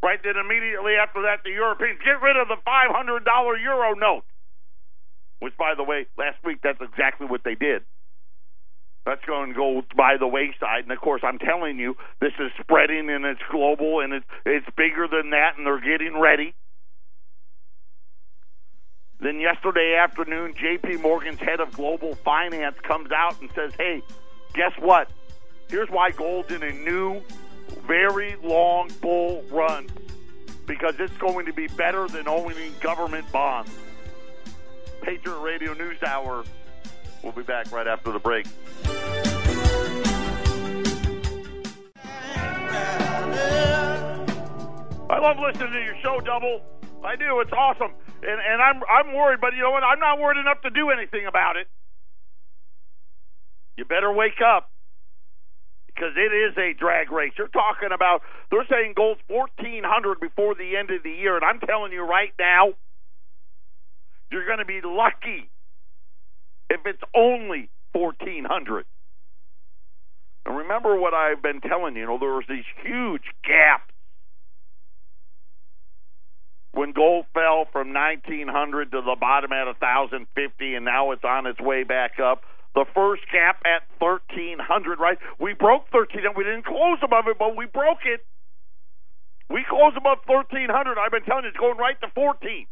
Right? 0.04 0.20
Then 0.22 0.36
immediately 0.38 0.94
after 1.00 1.24
that, 1.24 1.42
the 1.44 1.52
Europeans, 1.52 1.98
get 2.04 2.22
rid 2.22 2.36
of 2.36 2.48
the 2.50 2.60
$500 2.68 3.64
euro 3.64 3.96
note. 3.96 4.24
Which, 5.40 5.58
by 5.58 5.74
the 5.76 5.84
way, 5.84 6.06
last 6.18 6.38
week 6.44 6.60
that's 6.62 6.80
exactly 6.82 7.26
what 7.26 7.42
they 7.44 7.56
did. 7.56 7.82
That's 9.06 9.24
going 9.26 9.50
to 9.50 9.56
go 9.56 9.82
by 9.98 10.16
the 10.18 10.28
wayside, 10.28 10.84
and 10.84 10.92
of 10.92 11.00
course, 11.00 11.22
I'm 11.26 11.40
telling 11.40 11.78
you, 11.78 11.96
this 12.22 12.32
is 12.40 12.52
spreading 12.62 13.10
and 13.10 13.26
it's 13.26 13.42
global 13.52 14.00
and 14.00 14.14
it's 14.14 14.26
it's 14.46 14.66
bigger 14.78 15.08
than 15.12 15.32
that, 15.32 15.58
and 15.58 15.68
they're 15.68 15.82
getting 15.84 16.20
ready. 16.20 16.54
Then 19.24 19.40
yesterday 19.40 19.96
afternoon, 19.96 20.54
J.P. 20.60 20.98
Morgan's 20.98 21.40
head 21.40 21.62
of 21.62 21.72
global 21.72 22.14
finance 22.26 22.76
comes 22.84 23.10
out 23.14 23.40
and 23.40 23.50
says, 23.56 23.72
"Hey, 23.78 24.02
guess 24.54 24.74
what? 24.80 25.10
Here's 25.70 25.90
why 25.90 26.12
gold's 26.12 26.52
in 26.52 26.62
a 26.62 26.74
new, 26.74 27.22
very 27.88 28.36
long 28.44 28.92
bull 29.02 29.46
run 29.50 29.88
because 30.66 30.96
it's 31.00 31.16
going 31.20 31.46
to 31.46 31.54
be 31.54 31.68
better 31.68 32.06
than 32.10 32.28
owning 32.28 32.74
government 32.82 33.32
bonds." 33.32 33.72
Patriot 35.02 35.40
Radio 35.40 35.74
News 35.74 36.04
Hour. 36.04 36.44
We'll 37.24 37.32
be 37.32 37.44
back 37.44 37.72
right 37.72 37.88
after 37.88 38.12
the 38.12 38.20
break. 38.20 38.46
I 45.10 45.20
love 45.20 45.40
listening 45.40 45.72
to 45.72 45.82
your 45.82 45.96
show, 46.02 46.20
Double. 46.20 46.62
I 47.04 47.16
do. 47.16 47.40
It's 47.42 47.52
awesome, 47.52 47.92
and 48.24 48.40
and 48.40 48.62
I'm 48.62 48.82
I'm 48.90 49.14
worried, 49.14 49.40
but 49.42 49.54
you 49.54 49.62
know 49.62 49.72
what? 49.72 49.84
I'm 49.84 50.00
not 50.00 50.20
worried 50.20 50.40
enough 50.40 50.62
to 50.62 50.70
do 50.70 50.90
anything 50.90 51.26
about 51.28 51.58
it. 51.58 51.68
You 53.78 53.86
better 53.86 54.12
wake 54.12 54.40
up 54.46 54.70
because 55.88 56.14
it 56.16 56.34
is 56.34 56.58
a 56.58 56.74
drag 56.80 57.12
race. 57.12 57.34
You're 57.38 57.48
talking 57.50 57.90
about 57.94 58.22
they're 58.52 58.66
saying 58.70 58.94
gold's 58.96 59.22
fourteen 59.28 59.84
hundred 59.84 60.20
before 60.20 60.56
the 60.56 60.78
end 60.78 60.92
of 60.92 61.04
the 61.04 61.12
year, 61.12 61.36
and 61.36 61.44
I'm 61.44 61.60
telling 61.60 61.92
you 61.92 62.02
right 62.02 62.34
now, 62.40 62.74
you're 64.32 64.46
going 64.46 64.60
to 64.60 64.66
be 64.66 64.82
lucky 64.84 65.50
if 66.70 66.82
it's 66.86 67.04
only 67.16 67.70
fourteen 67.92 68.46
hundred. 68.46 68.86
And 70.46 70.58
remember 70.58 71.00
what 71.00 71.14
I've 71.14 71.42
been 71.42 71.62
telling 71.62 71.96
you. 71.96 72.02
You 72.02 72.08
know, 72.08 72.18
there 72.20 72.34
was 72.34 72.46
these 72.50 72.66
huge 72.84 73.24
gaps 73.44 73.93
when 76.74 76.92
gold 76.92 77.26
fell 77.34 77.66
from 77.72 77.94
1900 77.94 78.92
to 78.92 79.02
the 79.02 79.16
bottom 79.20 79.54
at 79.54 79.66
1050 79.66 80.76
and 80.76 80.86
now 80.86 81.12
it's 81.12 81.24
on 81.24 81.46
its 81.46 81.62
way 81.62 81.84
back 81.84 82.20
up. 82.20 82.42
The 82.74 82.86
first 82.96 83.22
gap 83.32 83.62
at 83.64 83.86
1300 84.02 85.00
right? 85.00 85.20
We 85.40 85.54
broke 85.54 85.86
13 85.92 86.26
and 86.26 86.36
we 86.36 86.44
didn't 86.44 86.66
close 86.66 86.98
above 87.04 87.26
it 87.28 87.38
but 87.38 87.56
we 87.56 87.68
broke 87.68 88.06
it. 88.06 88.26
We 89.50 89.64
closed 89.70 89.98
above 89.98 90.26
1300 90.26 90.98
i've 90.98 91.12
been 91.12 91.24
telling 91.24 91.44
you 91.46 91.50
it's 91.50 91.58
going 91.58 91.78
right 91.78 92.00
to 92.02 92.08
14 92.16 92.66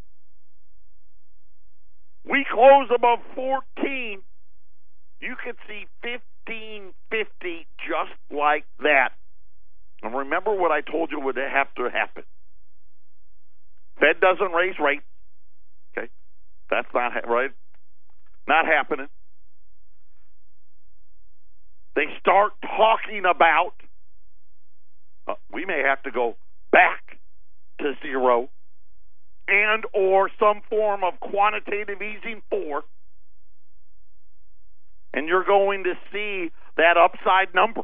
we 2.26 2.46
close 2.52 2.90
above 2.94 3.20
14 3.36 4.22
you 5.22 5.36
could 5.38 5.58
see 5.68 5.86
1550 6.02 7.68
just 7.78 8.18
like 8.32 8.66
that. 8.82 9.10
And 10.02 10.16
remember 10.16 10.56
what 10.56 10.72
i 10.72 10.82
told 10.82 11.12
you 11.12 11.20
would 11.20 11.38
have 11.38 11.72
to 11.76 11.90
happen 11.94 12.24
Fed 14.02 14.20
doesn't 14.20 14.52
raise 14.52 14.76
rates. 14.84 15.06
Okay, 15.98 16.10
that's 16.70 16.88
not 16.94 17.14
right. 17.30 17.52
Not 18.48 18.66
happening. 18.66 19.08
They 21.96 22.06
start 22.20 22.54
talking 22.62 23.24
about 23.30 23.74
uh, 25.28 25.36
we 25.54 25.66
may 25.66 25.84
have 25.86 26.02
to 26.04 26.12
go 26.12 26.36
back 26.72 27.20
to 27.80 27.94
zero 28.02 28.50
and 29.48 29.84
or 29.94 30.30
some 30.40 30.62
form 30.70 31.04
of 31.04 31.20
quantitative 31.20 32.02
easing 32.02 32.42
four 32.50 32.84
and 35.14 35.28
you're 35.28 35.44
going 35.44 35.84
to 35.84 35.94
see 36.12 36.52
that 36.78 36.98
upside 36.98 37.54
number 37.54 37.82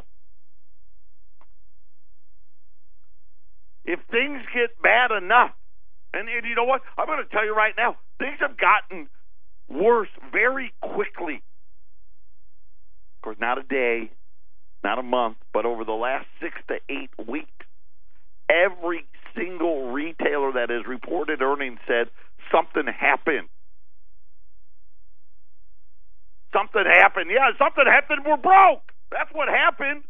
if 3.86 3.99
things 4.10 4.41
get 4.53 4.82
bad 4.82 5.12
enough 5.12 5.51
and, 6.17 6.30
and 6.30 6.45
you 6.45 6.56
know 6.56 6.65
what? 6.65 6.82
I'm 6.97 7.06
going 7.06 7.23
to 7.23 7.30
tell 7.30 7.45
you 7.45 7.56
right 7.56 7.73
now, 7.77 7.95
things 8.19 8.38
have 8.39 8.58
gotten 8.58 9.08
worse 9.69 10.10
very 10.32 10.73
quickly. 10.82 11.43
Of 13.17 13.21
course, 13.23 13.38
not 13.39 13.58
a 13.58 13.63
day, 13.63 14.12
not 14.84 14.99
a 14.99 15.03
month, 15.03 15.38
but 15.53 15.65
over 15.65 15.84
the 15.84 15.93
last 15.93 16.25
six 16.41 16.56
to 16.67 16.75
eight 16.89 17.12
weeks, 17.27 17.65
every 18.49 19.06
single 19.36 19.91
retailer 19.91 20.51
that 20.53 20.69
has 20.69 20.88
reported 20.88 21.41
earnings 21.41 21.80
said 21.88 22.08
something 22.51 22.86
happened. 22.88 23.47
Something 26.53 26.86
happened. 26.86 27.30
Yeah, 27.30 27.51
something 27.60 27.86
happened. 27.86 28.21
We're 28.25 28.38
broke. 28.38 28.82
That's 29.12 29.30
what 29.34 29.49
happened. 29.49 30.03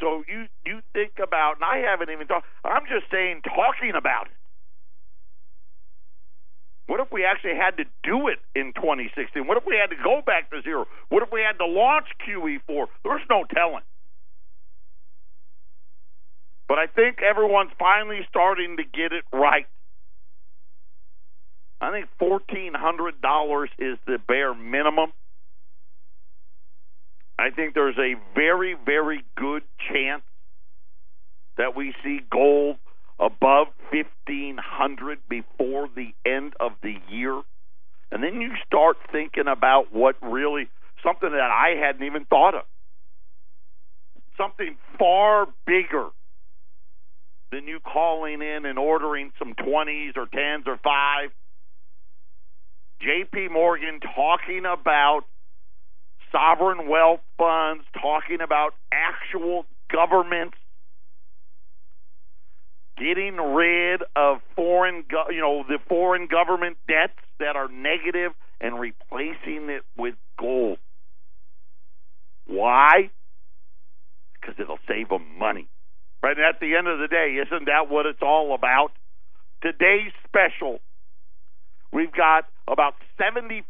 So 0.00 0.24
you 0.26 0.46
you 0.64 0.80
think 0.92 1.12
about, 1.22 1.56
and 1.56 1.64
I 1.64 1.84
haven't 1.88 2.10
even 2.10 2.26
talked. 2.26 2.46
I'm 2.64 2.84
just 2.88 3.10
saying, 3.12 3.42
talking 3.44 3.92
about 3.94 4.26
it. 4.26 4.36
What 6.86 6.98
if 6.98 7.12
we 7.12 7.24
actually 7.24 7.54
had 7.54 7.76
to 7.76 7.84
do 8.02 8.26
it 8.26 8.40
in 8.56 8.72
2016? 8.74 9.46
What 9.46 9.56
if 9.56 9.62
we 9.64 9.76
had 9.76 9.94
to 9.94 10.02
go 10.02 10.22
back 10.26 10.50
to 10.50 10.60
zero? 10.62 10.86
What 11.08 11.22
if 11.22 11.30
we 11.30 11.40
had 11.40 11.56
to 11.58 11.66
launch 11.66 12.06
QE4? 12.26 12.86
There's 13.04 13.22
no 13.30 13.44
telling. 13.54 13.84
But 16.66 16.78
I 16.78 16.86
think 16.86 17.22
everyone's 17.22 17.70
finally 17.78 18.20
starting 18.28 18.76
to 18.78 18.82
get 18.82 19.12
it 19.12 19.24
right. 19.32 19.66
I 21.80 21.90
think 21.92 22.08
$1,400 22.20 23.68
is 23.78 23.98
the 24.06 24.18
bare 24.26 24.54
minimum. 24.54 25.12
I 27.40 27.48
think 27.48 27.72
there's 27.72 27.96
a 27.96 28.16
very, 28.34 28.76
very 28.84 29.24
good 29.34 29.62
chance 29.90 30.22
that 31.56 31.74
we 31.74 31.94
see 32.04 32.20
gold 32.30 32.76
above 33.18 33.68
1500 33.90 35.18
before 35.26 35.88
the 35.94 36.12
end 36.26 36.52
of 36.60 36.72
the 36.82 36.96
year. 37.08 37.40
And 38.12 38.22
then 38.22 38.42
you 38.42 38.50
start 38.66 38.98
thinking 39.10 39.46
about 39.46 39.86
what 39.90 40.16
really 40.20 40.68
something 41.02 41.30
that 41.30 41.40
I 41.40 41.76
hadn't 41.80 42.04
even 42.04 42.26
thought 42.26 42.54
of. 42.54 42.64
Something 44.36 44.76
far 44.98 45.46
bigger 45.66 46.08
than 47.52 47.66
you 47.66 47.80
calling 47.80 48.42
in 48.42 48.66
and 48.66 48.78
ordering 48.78 49.32
some 49.38 49.54
20s 49.54 50.16
or 50.16 50.26
10s 50.26 50.66
or 50.66 50.78
5. 50.82 51.30
JP 53.02 53.50
Morgan 53.50 54.00
talking 54.14 54.64
about 54.66 55.22
sovereign 56.32 56.88
wealth 56.88 57.20
funds, 57.38 57.84
talking 58.00 58.40
about 58.40 58.74
actual 58.92 59.64
governments 59.92 60.56
getting 62.96 63.36
rid 63.36 64.02
of 64.14 64.38
foreign, 64.54 65.04
you 65.30 65.40
know, 65.40 65.64
the 65.66 65.78
foreign 65.88 66.26
government 66.26 66.76
debts 66.86 67.18
that 67.38 67.56
are 67.56 67.68
negative 67.68 68.32
and 68.60 68.78
replacing 68.78 69.70
it 69.70 69.82
with 69.96 70.14
gold. 70.38 70.78
Why? 72.46 73.10
Because 74.34 74.56
it'll 74.58 74.78
save 74.86 75.08
them 75.08 75.38
money. 75.38 75.66
Right? 76.22 76.36
And 76.36 76.44
at 76.44 76.60
the 76.60 76.76
end 76.76 76.88
of 76.88 76.98
the 76.98 77.08
day, 77.08 77.38
isn't 77.40 77.66
that 77.66 77.88
what 77.88 78.04
it's 78.04 78.22
all 78.22 78.54
about? 78.54 78.90
Today's 79.62 80.12
special, 80.26 80.80
we've 81.92 82.12
got 82.12 82.44
about 82.68 82.94
75 83.18 83.64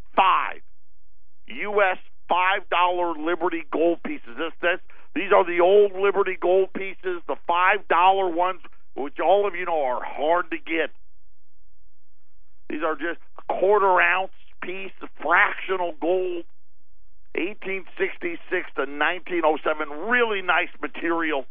U.S 1.47 1.99
five 2.31 2.71
dollar 2.71 3.13
Liberty 3.19 3.65
gold 3.71 4.03
pieces. 4.05 4.39
This, 4.39 4.53
this, 4.63 4.81
these 5.15 5.33
are 5.35 5.45
the 5.45 5.61
old 5.61 5.93
Liberty 5.93 6.39
gold 6.41 6.73
pieces, 6.73 7.21
the 7.27 7.37
five 7.47 7.87
dollar 7.89 8.31
ones, 8.31 8.61
which 8.95 9.19
all 9.19 9.47
of 9.47 9.55
you 9.55 9.67
know 9.67 9.83
are 9.83 10.01
hard 10.03 10.51
to 10.53 10.57
get. 10.57 10.91
These 12.71 12.83
are 12.85 12.95
just 12.95 13.19
a 13.37 13.43
quarter 13.53 14.01
ounce 14.01 14.31
piece 14.63 14.93
of 15.03 15.09
fractional 15.21 15.93
gold, 16.01 16.45
1866 17.35 18.39
to 18.77 18.87
1907. 18.87 20.09
Really 20.09 20.43
nice 20.43 20.71
material. 20.81 21.47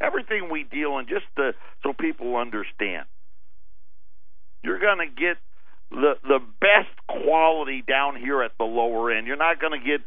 Everything 0.00 0.50
we 0.50 0.64
deal 0.64 0.98
in, 0.98 1.06
just 1.06 1.24
to, 1.36 1.54
so 1.82 1.92
people 1.92 2.36
understand. 2.36 3.06
You're 4.62 4.80
going 4.80 4.98
to 4.98 5.06
get 5.06 5.38
the 5.92 6.14
the 6.22 6.38
best 6.60 6.94
quality 7.08 7.82
down 7.86 8.16
here 8.16 8.42
at 8.42 8.52
the 8.58 8.64
lower 8.64 9.10
end. 9.10 9.26
You're 9.26 9.36
not 9.36 9.60
going 9.60 9.78
to 9.78 9.84
get 9.84 10.00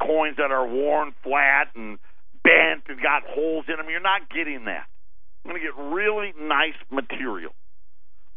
coins 0.00 0.36
that 0.38 0.50
are 0.50 0.66
worn 0.66 1.14
flat 1.22 1.68
and 1.74 1.98
bent 2.42 2.84
and 2.88 3.00
got 3.02 3.22
holes 3.26 3.66
in 3.68 3.76
them. 3.76 3.86
You're 3.90 4.00
not 4.00 4.28
getting 4.30 4.64
that. 4.64 4.86
You're 5.44 5.54
going 5.54 5.62
to 5.62 5.66
get 5.66 5.76
really 5.76 6.32
nice 6.40 6.78
material. 6.90 7.52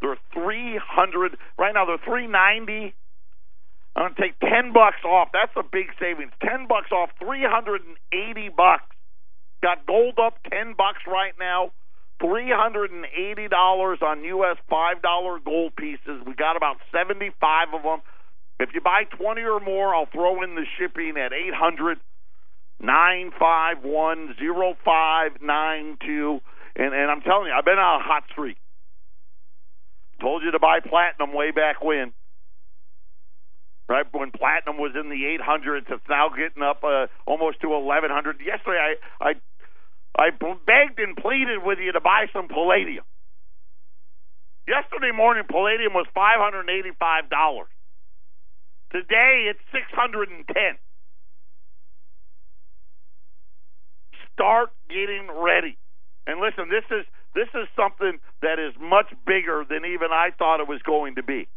They're 0.00 0.18
300 0.34 1.38
right 1.58 1.74
now. 1.74 1.86
They're 1.86 1.98
390. 2.04 2.94
I'm 3.94 4.02
going 4.02 4.14
to 4.14 4.20
take 4.20 4.38
10 4.40 4.72
bucks 4.72 5.04
off. 5.04 5.28
That's 5.32 5.52
a 5.56 5.62
big 5.62 5.86
savings. 6.00 6.32
10 6.42 6.66
bucks 6.66 6.90
off 6.90 7.10
380 7.20 8.48
bucks. 8.56 8.84
Got 9.62 9.86
gold 9.86 10.18
up 10.18 10.38
10 10.50 10.74
bucks 10.76 11.06
right 11.06 11.34
now. 11.38 11.70
$380 12.22 14.02
on 14.02 14.24
U.S. 14.24 14.56
$5 14.70 15.44
gold 15.44 15.76
pieces. 15.76 16.22
We 16.26 16.34
got 16.34 16.56
about 16.56 16.76
75 16.92 17.68
of 17.74 17.82
them. 17.82 18.00
If 18.60 18.70
you 18.74 18.80
buy 18.80 19.04
20 19.04 19.40
or 19.42 19.60
more, 19.60 19.94
I'll 19.94 20.06
throw 20.06 20.42
in 20.42 20.54
the 20.54 20.64
shipping 20.78 21.18
at 21.18 21.32
800 21.32 21.98
951 22.80 24.36
0592. 24.38 26.40
And, 26.74 26.94
and 26.94 27.10
I'm 27.10 27.20
telling 27.22 27.46
you, 27.46 27.52
I've 27.56 27.64
been 27.64 27.78
on 27.78 28.00
a 28.00 28.04
hot 28.04 28.24
streak. 28.30 28.56
Told 30.20 30.42
you 30.42 30.50
to 30.52 30.58
buy 30.58 30.80
platinum 30.80 31.32
way 31.34 31.50
back 31.50 31.82
when. 31.82 32.12
Right 33.88 34.06
when 34.12 34.30
platinum 34.30 34.78
was 34.78 34.94
in 34.94 35.08
the 35.10 35.38
800s, 35.42 35.90
it's 35.90 36.08
now 36.08 36.28
getting 36.30 36.62
up 36.62 36.84
uh, 36.84 37.08
almost 37.26 37.60
to 37.60 37.68
1100. 37.68 38.40
Yesterday, 38.40 38.78
I 38.78 38.94
I 39.20 39.34
I 40.18 40.30
begged 40.30 40.98
and 40.98 41.16
pleaded 41.16 41.64
with 41.64 41.78
you 41.78 41.92
to 41.92 42.00
buy 42.00 42.26
some 42.32 42.48
palladium. 42.48 43.04
Yesterday 44.68 45.10
morning, 45.14 45.44
palladium 45.50 45.94
was 45.94 46.06
five 46.14 46.38
hundred 46.38 46.68
eighty-five 46.70 47.30
dollars. 47.30 47.68
Today, 48.92 49.48
it's 49.50 49.58
six 49.72 49.84
hundred 49.92 50.28
and 50.28 50.46
ten. 50.46 50.78
Start 54.34 54.70
getting 54.88 55.28
ready. 55.34 55.76
And 56.26 56.40
listen, 56.40 56.68
this 56.70 56.84
is 56.90 57.04
this 57.34 57.48
is 57.54 57.66
something 57.74 58.18
that 58.42 58.58
is 58.58 58.74
much 58.80 59.12
bigger 59.26 59.64
than 59.68 59.84
even 59.84 60.12
I 60.12 60.30
thought 60.38 60.60
it 60.60 60.68
was 60.68 60.82
going 60.82 61.16
to 61.16 61.22
be. 61.22 61.48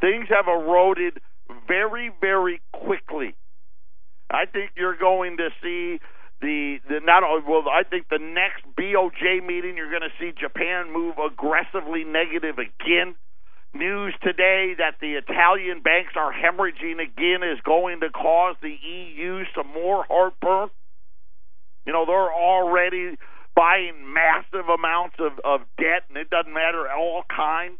Things 0.00 0.26
have 0.30 0.48
eroded 0.48 1.20
very, 1.68 2.10
very 2.20 2.60
quickly. 2.72 3.34
I 4.30 4.46
think 4.46 4.72
you're 4.76 4.96
going 4.96 5.36
to 5.36 5.50
see 5.62 6.00
the 6.40 6.78
the 6.88 7.00
not 7.02 7.22
well. 7.46 7.64
I 7.68 7.82
think 7.82 8.08
the 8.08 8.18
next 8.18 8.64
BOJ 8.78 9.44
meeting, 9.46 9.76
you're 9.76 9.90
going 9.90 10.02
to 10.02 10.14
see 10.20 10.32
Japan 10.38 10.92
move 10.92 11.16
aggressively 11.18 12.04
negative 12.04 12.58
again. 12.58 13.14
News 13.74 14.14
today 14.22 14.74
that 14.78 15.00
the 15.00 15.14
Italian 15.14 15.82
banks 15.82 16.12
are 16.16 16.32
hemorrhaging 16.32 17.02
again 17.02 17.42
is 17.42 17.60
going 17.62 18.00
to 18.00 18.08
cause 18.08 18.56
the 18.62 18.72
EU 18.72 19.44
some 19.54 19.66
more 19.74 20.04
heartburn. 20.08 20.70
You 21.84 21.92
know, 21.92 22.06
they're 22.06 22.32
already 22.32 23.16
buying 23.54 24.12
massive 24.12 24.68
amounts 24.68 25.16
of, 25.18 25.32
of 25.44 25.60
debt, 25.78 26.04
and 26.08 26.16
it 26.16 26.30
doesn't 26.30 26.52
matter, 26.52 26.86
all 26.90 27.22
kinds. 27.28 27.78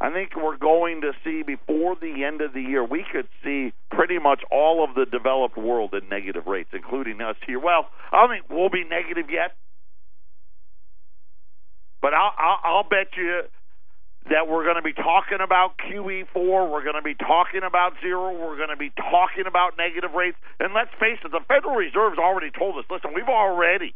I 0.00 0.10
think 0.10 0.34
we're 0.34 0.56
going 0.56 1.02
to 1.02 1.12
see 1.22 1.42
before 1.42 1.94
the 1.94 2.24
end 2.24 2.40
of 2.40 2.54
the 2.54 2.62
year, 2.62 2.82
we 2.82 3.04
could 3.12 3.28
see 3.44 3.72
pretty 3.90 4.18
much 4.18 4.40
all 4.50 4.82
of 4.82 4.94
the 4.94 5.04
developed 5.04 5.58
world 5.58 5.92
at 5.94 6.08
negative 6.08 6.46
rates, 6.46 6.70
including 6.72 7.20
us 7.20 7.36
here. 7.46 7.60
Well, 7.60 7.86
I 8.10 8.22
don't 8.22 8.30
think 8.30 8.48
we'll 8.48 8.70
be 8.70 8.84
negative 8.84 9.28
yet, 9.28 9.52
but 12.00 12.14
I'll, 12.14 12.32
I'll, 12.38 12.58
I'll 12.64 12.88
bet 12.88 13.12
you 13.14 13.42
that 14.30 14.48
we're 14.48 14.64
going 14.64 14.76
to 14.76 14.82
be 14.82 14.92
talking 14.92 15.40
about 15.44 15.76
QE4, 15.84 16.32
we're 16.70 16.84
going 16.84 16.96
to 16.96 17.04
be 17.04 17.14
talking 17.14 17.60
about 17.60 17.92
zero, 18.00 18.32
we're 18.32 18.56
going 18.56 18.72
to 18.72 18.80
be 18.80 18.92
talking 18.96 19.44
about 19.46 19.76
negative 19.76 20.12
rates. 20.12 20.36
And 20.60 20.72
let's 20.72 20.92
face 21.00 21.20
it, 21.24 21.32
the 21.32 21.44
Federal 21.48 21.76
Reserve's 21.76 22.18
already 22.18 22.50
told 22.50 22.76
us, 22.76 22.84
listen, 22.88 23.12
we've 23.12 23.28
already 23.28 23.94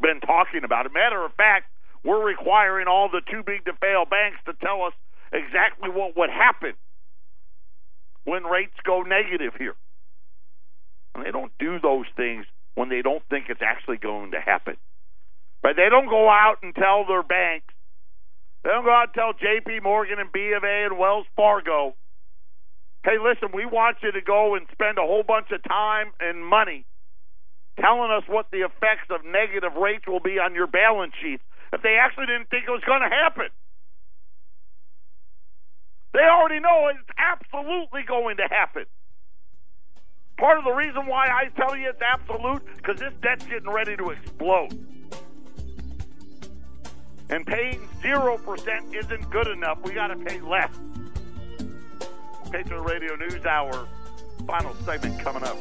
been 0.00 0.20
talking 0.20 0.64
about 0.64 0.84
it. 0.84 0.92
Matter 0.92 1.24
of 1.24 1.32
fact, 1.36 1.68
we're 2.04 2.24
requiring 2.24 2.88
all 2.88 3.08
the 3.08 3.20
too 3.30 3.42
big 3.44 3.64
to 3.64 3.72
fail 3.80 4.04
banks 4.04 4.40
to 4.44 4.52
tell 4.64 4.84
us 4.84 4.92
exactly 5.32 5.88
what 5.90 6.16
would 6.16 6.30
happen 6.30 6.72
when 8.24 8.44
rates 8.44 8.76
go 8.84 9.02
negative 9.02 9.54
here. 9.58 9.74
And 11.14 11.24
they 11.24 11.30
don't 11.30 11.52
do 11.58 11.78
those 11.80 12.06
things 12.16 12.46
when 12.74 12.88
they 12.88 13.02
don't 13.02 13.22
think 13.30 13.46
it's 13.48 13.62
actually 13.62 13.96
going 13.96 14.32
to 14.32 14.40
happen. 14.40 14.76
But 15.62 15.76
they 15.76 15.88
don't 15.90 16.08
go 16.08 16.28
out 16.28 16.56
and 16.62 16.74
tell 16.74 17.04
their 17.06 17.22
banks, 17.22 17.74
they 18.64 18.70
don't 18.70 18.84
go 18.84 18.92
out 18.92 19.10
and 19.10 19.14
tell 19.14 19.32
JP 19.34 19.82
Morgan 19.82 20.18
and 20.18 20.32
B 20.32 20.52
of 20.56 20.64
A 20.64 20.84
and 20.86 20.98
Wells 20.98 21.26
Fargo, 21.36 21.94
hey, 23.04 23.16
listen, 23.22 23.48
we 23.54 23.64
want 23.64 23.96
you 24.02 24.12
to 24.12 24.20
go 24.20 24.54
and 24.54 24.66
spend 24.72 24.98
a 24.98 25.02
whole 25.02 25.22
bunch 25.22 25.48
of 25.52 25.62
time 25.64 26.12
and 26.20 26.44
money 26.44 26.84
telling 27.80 28.10
us 28.10 28.24
what 28.28 28.46
the 28.52 28.60
effects 28.60 29.08
of 29.08 29.24
negative 29.24 29.74
rates 29.80 30.04
will 30.06 30.20
be 30.20 30.38
on 30.38 30.54
your 30.54 30.66
balance 30.66 31.12
sheets 31.22 31.42
if 31.72 31.82
they 31.82 31.96
actually 31.96 32.26
didn't 32.26 32.50
think 32.50 32.64
it 32.68 32.70
was 32.70 32.84
going 32.84 33.00
to 33.00 33.08
happen. 33.08 33.48
They 36.12 36.20
already 36.20 36.60
know 36.60 36.88
it's 36.88 37.08
absolutely 37.18 38.02
going 38.02 38.36
to 38.38 38.48
happen. 38.50 38.84
Part 40.38 40.58
of 40.58 40.64
the 40.64 40.72
reason 40.72 41.06
why 41.06 41.28
I 41.28 41.48
tell 41.56 41.76
you 41.76 41.90
it's 41.90 42.00
absolute 42.00 42.64
because 42.76 42.98
this 42.98 43.12
debt's 43.22 43.46
getting 43.46 43.70
ready 43.70 43.96
to 43.96 44.10
explode. 44.10 44.72
And 47.28 47.46
paying 47.46 47.86
0% 48.02 48.94
isn't 48.94 49.30
good 49.30 49.46
enough. 49.48 49.78
We 49.84 49.92
got 49.92 50.08
to 50.08 50.16
pay 50.16 50.40
less. 50.40 50.72
Patriot 52.50 52.80
Radio 52.80 53.14
News 53.14 53.44
Hour, 53.46 53.86
final 54.46 54.74
segment 54.84 55.20
coming 55.20 55.44
up. 55.44 55.56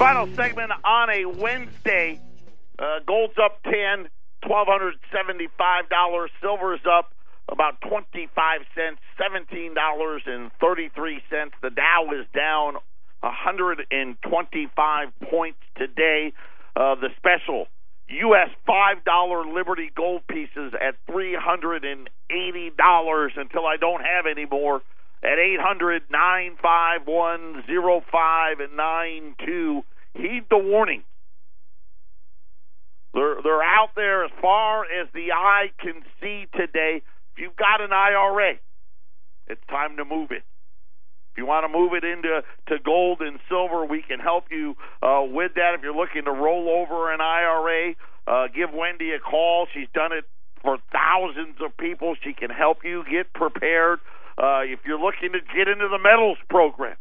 Final 0.00 0.32
segment 0.34 0.72
on 0.82 1.10
a 1.10 1.26
Wednesday. 1.26 2.18
Uh, 2.78 3.00
gold's 3.06 3.36
up 3.36 3.62
10, 3.64 4.08
$1,275. 4.46 6.28
Silver's 6.40 6.80
up 6.90 7.12
about 7.50 7.78
25 7.82 8.60
cents, 8.74 8.98
$17.33. 9.20 11.50
The 11.60 11.68
Dow 11.68 12.08
is 12.18 12.24
down 12.34 12.76
125 13.20 15.08
points 15.30 15.58
today. 15.76 16.32
Uh, 16.74 16.94
the 16.94 17.10
special 17.18 17.66
U.S. 18.08 18.48
$5 18.66 19.54
Liberty 19.54 19.90
gold 19.94 20.26
pieces 20.26 20.72
at 20.80 20.94
$380 21.10 22.08
until 23.36 23.66
I 23.66 23.76
don't 23.76 24.00
have 24.00 24.24
any 24.24 24.46
more 24.46 24.80
at 25.22 25.38
800 25.38 26.04
951 26.10 27.64
05 28.10 28.60
and 28.60 28.76
92. 28.76 29.84
Heed 30.20 30.44
the 30.50 30.58
warning. 30.58 31.02
They're, 33.14 33.42
they're 33.42 33.62
out 33.62 33.90
there 33.96 34.24
as 34.24 34.30
far 34.40 34.84
as 34.84 35.08
the 35.12 35.32
eye 35.32 35.72
can 35.80 36.02
see 36.20 36.46
today. 36.54 37.02
If 37.32 37.38
you've 37.38 37.56
got 37.56 37.80
an 37.80 37.92
IRA, 37.92 38.54
it's 39.48 39.60
time 39.68 39.96
to 39.96 40.04
move 40.04 40.30
it. 40.30 40.42
If 41.32 41.38
you 41.38 41.46
want 41.46 41.64
to 41.64 41.72
move 41.76 41.92
it 41.94 42.04
into 42.04 42.42
to 42.68 42.78
gold 42.84 43.20
and 43.20 43.38
silver, 43.48 43.84
we 43.84 44.02
can 44.02 44.20
help 44.20 44.44
you 44.50 44.76
uh, 45.02 45.22
with 45.26 45.54
that. 45.54 45.74
If 45.74 45.82
you're 45.82 45.94
looking 45.94 46.24
to 46.24 46.32
roll 46.32 46.68
over 46.68 47.12
an 47.12 47.20
IRA, 47.20 47.94
uh, 48.26 48.48
give 48.54 48.70
Wendy 48.74 49.12
a 49.12 49.18
call. 49.18 49.66
She's 49.72 49.88
done 49.94 50.12
it 50.12 50.24
for 50.62 50.78
thousands 50.92 51.56
of 51.64 51.76
people. 51.76 52.14
She 52.22 52.32
can 52.32 52.50
help 52.50 52.78
you 52.84 53.04
get 53.10 53.32
prepared. 53.32 54.00
Uh, 54.36 54.62
if 54.64 54.80
you're 54.84 54.98
looking 54.98 55.32
to 55.32 55.40
get 55.54 55.68
into 55.68 55.88
the 55.88 55.98
metals 55.98 56.38
program, 56.48 56.96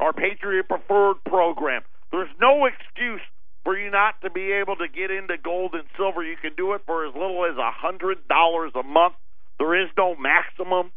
our 0.00 0.12
Patriot 0.12 0.68
Preferred 0.68 1.16
program, 1.24 1.82
there's 2.10 2.30
no 2.40 2.66
excuse 2.66 3.20
for 3.64 3.76
you 3.76 3.90
not 3.90 4.20
to 4.22 4.30
be 4.30 4.52
able 4.52 4.76
to 4.76 4.86
get 4.88 5.10
into 5.10 5.36
gold 5.42 5.74
and 5.74 5.84
silver. 5.96 6.22
You 6.22 6.36
can 6.40 6.54
do 6.56 6.74
it 6.74 6.82
for 6.86 7.06
as 7.06 7.14
little 7.14 7.44
as 7.44 7.56
a 7.56 7.70
hundred 7.70 8.28
dollars 8.28 8.72
a 8.74 8.82
month. 8.82 9.14
There 9.58 9.80
is 9.80 9.88
no 9.96 10.14
maximum. 10.16 10.92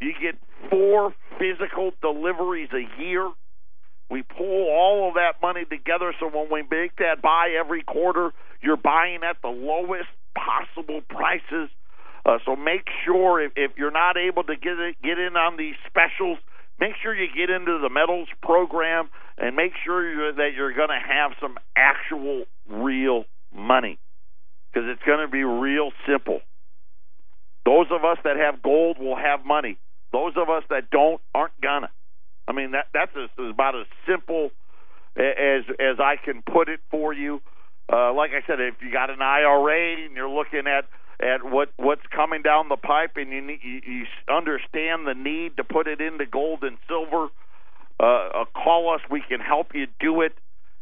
You 0.00 0.12
get 0.20 0.34
four 0.70 1.14
physical 1.38 1.92
deliveries 2.00 2.70
a 2.72 3.02
year. 3.02 3.30
We 4.10 4.22
pull 4.22 4.68
all 4.68 5.08
of 5.08 5.14
that 5.14 5.40
money 5.40 5.64
together 5.64 6.12
so 6.18 6.26
when 6.26 6.48
we 6.50 6.62
make 6.68 6.96
that 6.96 7.22
buy 7.22 7.54
every 7.58 7.82
quarter, 7.82 8.32
you're 8.60 8.76
buying 8.76 9.20
at 9.22 9.36
the 9.42 9.48
lowest 9.48 10.08
possible 10.34 11.00
prices 11.08 11.70
uh, 12.24 12.38
so 12.44 12.54
make 12.54 12.86
sure 13.04 13.40
if, 13.40 13.52
if 13.56 13.72
you're 13.76 13.90
not 13.90 14.16
able 14.16 14.44
to 14.44 14.54
get 14.54 14.78
it, 14.78 14.96
get 15.02 15.18
in 15.18 15.36
on 15.36 15.56
these 15.56 15.74
specials, 15.88 16.38
make 16.82 16.94
sure 17.00 17.14
you 17.14 17.28
get 17.28 17.48
into 17.48 17.78
the 17.78 17.88
metals 17.88 18.28
program 18.42 19.08
and 19.38 19.54
make 19.54 19.72
sure 19.84 20.02
you're, 20.02 20.32
that 20.32 20.50
you're 20.56 20.74
going 20.74 20.88
to 20.88 20.98
have 20.98 21.30
some 21.40 21.56
actual 21.76 22.44
real 22.68 23.24
money 23.54 23.98
because 24.66 24.88
it's 24.90 25.02
going 25.06 25.24
to 25.24 25.30
be 25.30 25.44
real 25.44 25.90
simple. 26.10 26.40
Those 27.64 27.86
of 27.92 28.04
us 28.04 28.18
that 28.24 28.36
have 28.36 28.62
gold 28.62 28.98
will 28.98 29.16
have 29.16 29.46
money. 29.46 29.78
Those 30.12 30.32
of 30.36 30.50
us 30.50 30.64
that 30.70 30.90
don't 30.90 31.20
aren't 31.32 31.58
gonna. 31.62 31.90
I 32.48 32.52
mean 32.52 32.72
that 32.72 32.86
that's 32.92 33.12
as, 33.16 33.30
about 33.38 33.78
as 33.78 33.86
simple 34.04 34.50
as 35.16 35.62
as 35.78 36.00
I 36.00 36.16
can 36.22 36.42
put 36.42 36.68
it 36.68 36.80
for 36.90 37.14
you. 37.14 37.40
Uh, 37.90 38.12
like 38.12 38.32
I 38.32 38.44
said, 38.46 38.60
if 38.60 38.74
you 38.82 38.92
got 38.92 39.10
an 39.10 39.22
IRA 39.22 40.04
and 40.04 40.16
you're 40.16 40.28
looking 40.28 40.66
at 40.66 40.84
at 41.20 41.44
what 41.44 41.70
what's 41.76 42.06
coming 42.14 42.42
down 42.42 42.68
the 42.68 42.76
pipe, 42.76 43.12
and 43.16 43.30
you 43.30 43.58
you, 43.62 43.80
you 43.86 44.04
understand 44.28 45.06
the 45.06 45.14
need 45.14 45.56
to 45.56 45.64
put 45.64 45.86
it 45.86 46.00
into 46.00 46.26
gold 46.26 46.62
and 46.62 46.78
silver. 46.88 47.28
Uh, 48.00 48.04
uh, 48.04 48.44
call 48.54 48.94
us; 48.94 49.00
we 49.10 49.22
can 49.28 49.40
help 49.40 49.74
you 49.74 49.86
do 50.00 50.22
it. 50.22 50.32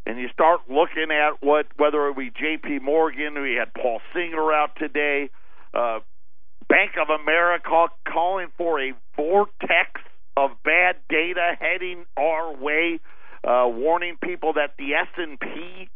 And 0.07 0.19
you 0.19 0.29
start 0.33 0.61
looking 0.69 1.09
at 1.11 1.43
what 1.43 1.67
whether 1.77 2.09
it 2.09 2.17
be 2.17 2.31
J.P. 2.31 2.79
Morgan, 2.81 3.41
we 3.41 3.55
had 3.55 3.73
Paul 3.75 4.01
Singer 4.15 4.53
out 4.53 4.71
today, 4.77 5.29
uh, 5.75 6.01
Bank 6.69 6.93
of 7.01 7.09
America 7.11 7.89
calling 8.11 8.49
for 8.57 8.81
a 8.81 8.93
vortex 9.17 10.01
of 10.37 10.51
bad 10.65 10.97
data 11.11 11.53
heading 11.61 12.07
our 12.17 12.57
way, 12.57 12.99
uh, 13.47 13.69
warning 13.69 14.17
people 14.23 14.55
that 14.55 14.75
the 14.79 14.95
S 14.95 15.09
and 15.19 15.39
P 15.39 15.91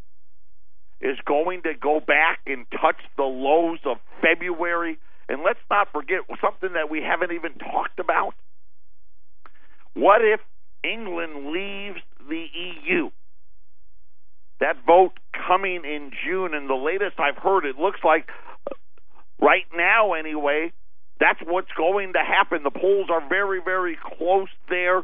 is 1.04 1.18
going 1.24 1.62
to 1.62 1.74
go 1.80 2.00
back 2.00 2.40
and 2.46 2.66
touch 2.70 2.98
the 3.16 3.22
lows 3.22 3.78
of 3.84 3.98
February. 4.20 4.98
And 5.28 5.42
let's 5.44 5.60
not 5.70 5.92
forget 5.92 6.20
something 6.40 6.72
that 6.72 6.90
we 6.90 7.00
haven't 7.00 7.32
even 7.32 7.52
talked 7.54 8.00
about. 8.00 8.34
What 9.94 10.22
if 10.22 10.40
England 10.84 11.52
leaves 11.52 12.00
the 12.28 12.46
EU. 12.54 13.10
That 14.60 14.76
vote 14.86 15.12
coming 15.46 15.82
in 15.84 16.10
June, 16.24 16.54
and 16.54 16.68
the 16.68 16.74
latest 16.74 17.18
I've 17.18 17.42
heard, 17.42 17.64
it 17.64 17.76
looks 17.76 18.00
like 18.04 18.28
right 19.40 19.66
now 19.74 20.12
anyway, 20.12 20.72
that's 21.20 21.40
what's 21.44 21.72
going 21.76 22.12
to 22.12 22.20
happen. 22.20 22.62
The 22.62 22.70
polls 22.70 23.08
are 23.10 23.26
very, 23.28 23.60
very 23.64 23.98
close 24.18 24.48
there. 24.68 25.02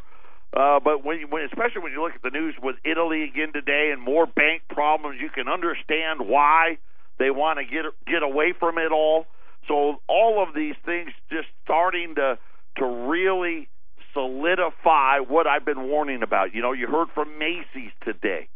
Uh, 0.53 0.79
but 0.83 1.05
when, 1.05 1.29
when, 1.29 1.43
especially 1.45 1.81
when 1.81 1.93
you 1.93 2.01
look 2.01 2.13
at 2.13 2.21
the 2.21 2.29
news 2.29 2.55
with 2.61 2.75
Italy 2.83 3.23
again 3.23 3.53
today 3.53 3.91
and 3.93 4.01
more 4.01 4.25
bank 4.25 4.63
problems, 4.69 5.19
you 5.21 5.29
can 5.29 5.47
understand 5.47 6.27
why 6.27 6.77
they 7.19 7.31
want 7.31 7.59
to 7.59 7.63
get 7.63 7.85
get 8.05 8.23
away 8.23 8.53
from 8.59 8.77
it 8.77 8.91
all. 8.91 9.25
So 9.67 10.01
all 10.07 10.43
of 10.45 10.53
these 10.53 10.75
things 10.85 11.11
just 11.29 11.47
starting 11.63 12.15
to 12.15 12.37
to 12.77 12.85
really 12.85 13.69
solidify 14.13 15.19
what 15.19 15.47
I've 15.47 15.65
been 15.65 15.87
warning 15.87 16.23
about. 16.23 16.53
You 16.53 16.61
know, 16.61 16.73
you 16.73 16.87
heard 16.87 17.07
from 17.13 17.37
Macy's 17.37 17.91
today 18.03 18.49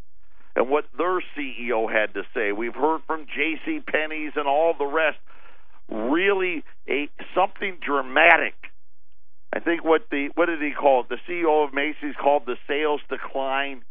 and 0.56 0.70
what 0.70 0.86
their 0.98 1.22
CEO 1.38 1.91
had 1.91 2.14
to 2.14 2.24
say. 2.34 2.52
We've 2.52 2.76
heard 2.76 3.02
from 3.08 3.26
J.C. 3.26 3.82
Penney's 3.86 4.34
and 4.36 4.48
all 4.48 4.74
the 4.78 4.86
rest. 4.86 5.18
Really, 5.89 6.64
a 6.89 7.10
something 7.36 7.78
dramatic. 7.86 8.56
I 9.56 9.62
think 9.62 9.86
what 9.86 10.08
the 10.12 10.30
what 10.36 10.47
did 10.47 10.62
he 10.62 10.72
call 10.72 11.01
it? 11.01 11.10
The 11.10 11.18
CEO 11.28 11.66
of 11.66 11.74
Macy's 11.74 12.16
called 12.22 12.43
the 12.45 12.58
sales 12.68 12.99
decline 13.10 13.84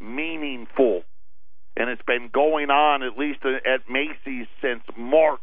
meaningful, 0.00 1.02
and 1.76 1.88
it's 1.88 2.02
been 2.02 2.28
going 2.32 2.70
on 2.70 3.04
at 3.04 3.16
least 3.16 3.38
at 3.44 3.88
Macy's 3.88 4.48
since 4.60 4.82
March. 4.96 5.40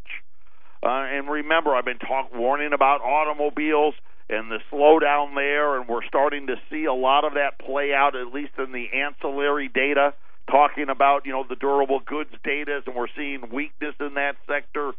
Uh, 0.84 1.08
and 1.08 1.30
remember, 1.30 1.76
I've 1.76 1.86
been 1.86 2.00
talk 2.00 2.34
warning 2.34 2.74
about 2.74 3.02
automobiles 3.02 3.96
and 4.30 4.52
the 4.52 4.60
slowdown 4.72 5.36
there, 5.36 5.80
and 5.80 5.88
we're 5.88 6.06
starting 6.06 6.48
to 6.48 6.56
see 6.70 6.86
a 6.86 6.94
lot 6.94 7.24
of 7.24 7.34
that 7.34 7.58
play 7.58 7.94
out, 7.94 8.16
at 8.16 8.34
least 8.34 8.52
in 8.58 8.72
the 8.72 8.88
ancillary 8.94 9.70
data, 9.70 10.14
talking 10.52 10.90
about 10.90 11.26
you 11.26 11.32
know 11.32 11.46
the 11.48 11.56
durable 11.56 12.02
goods 12.06 12.32
data, 12.44 12.82
and 12.86 12.96
we're 12.96 13.08
seeing 13.16 13.50
weakness 13.50 13.96
in 14.02 14.16
that 14.16 14.36
sector, 14.46 14.92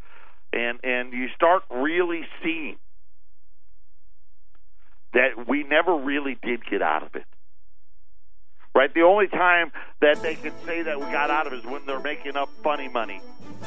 and 0.51 0.79
and 0.83 1.13
you 1.13 1.27
start 1.35 1.61
really 1.69 2.21
seeing 2.43 2.77
that 5.13 5.47
we 5.47 5.63
never 5.63 5.95
really 5.95 6.37
did 6.41 6.65
get 6.65 6.81
out 6.81 7.03
of 7.03 7.15
it. 7.15 7.23
Right? 8.73 8.93
The 8.93 9.01
only 9.01 9.27
time 9.27 9.73
that 9.99 10.21
they 10.21 10.35
can 10.35 10.53
say 10.65 10.81
that 10.83 10.97
we 10.97 11.03
got 11.05 11.29
out 11.29 11.45
of 11.45 11.51
it 11.51 11.59
is 11.59 11.65
when 11.65 11.85
they're 11.85 11.99
making 11.99 12.37
up 12.37 12.47
funny 12.63 12.87
money. 12.87 13.19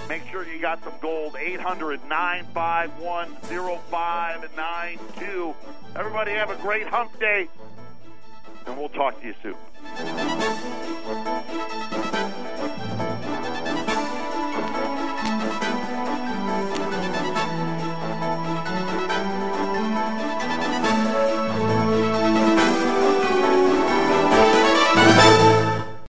Make 0.09 0.27
sure 0.31 0.47
you 0.47 0.59
got 0.59 0.83
some 0.83 0.95
gold. 1.03 1.37
800 1.39 2.01
951 2.09 3.37
0592. 3.43 5.55
Everybody 5.95 6.33
have 6.33 6.49
a 6.51 6.57
great 6.57 6.87
hump 6.87 7.21
day, 7.21 7.49
and 8.67 8.79
we'll 8.79 8.89
talk 8.89 9.21
to 9.21 9.27
you 9.27 9.35
soon. 9.43 9.57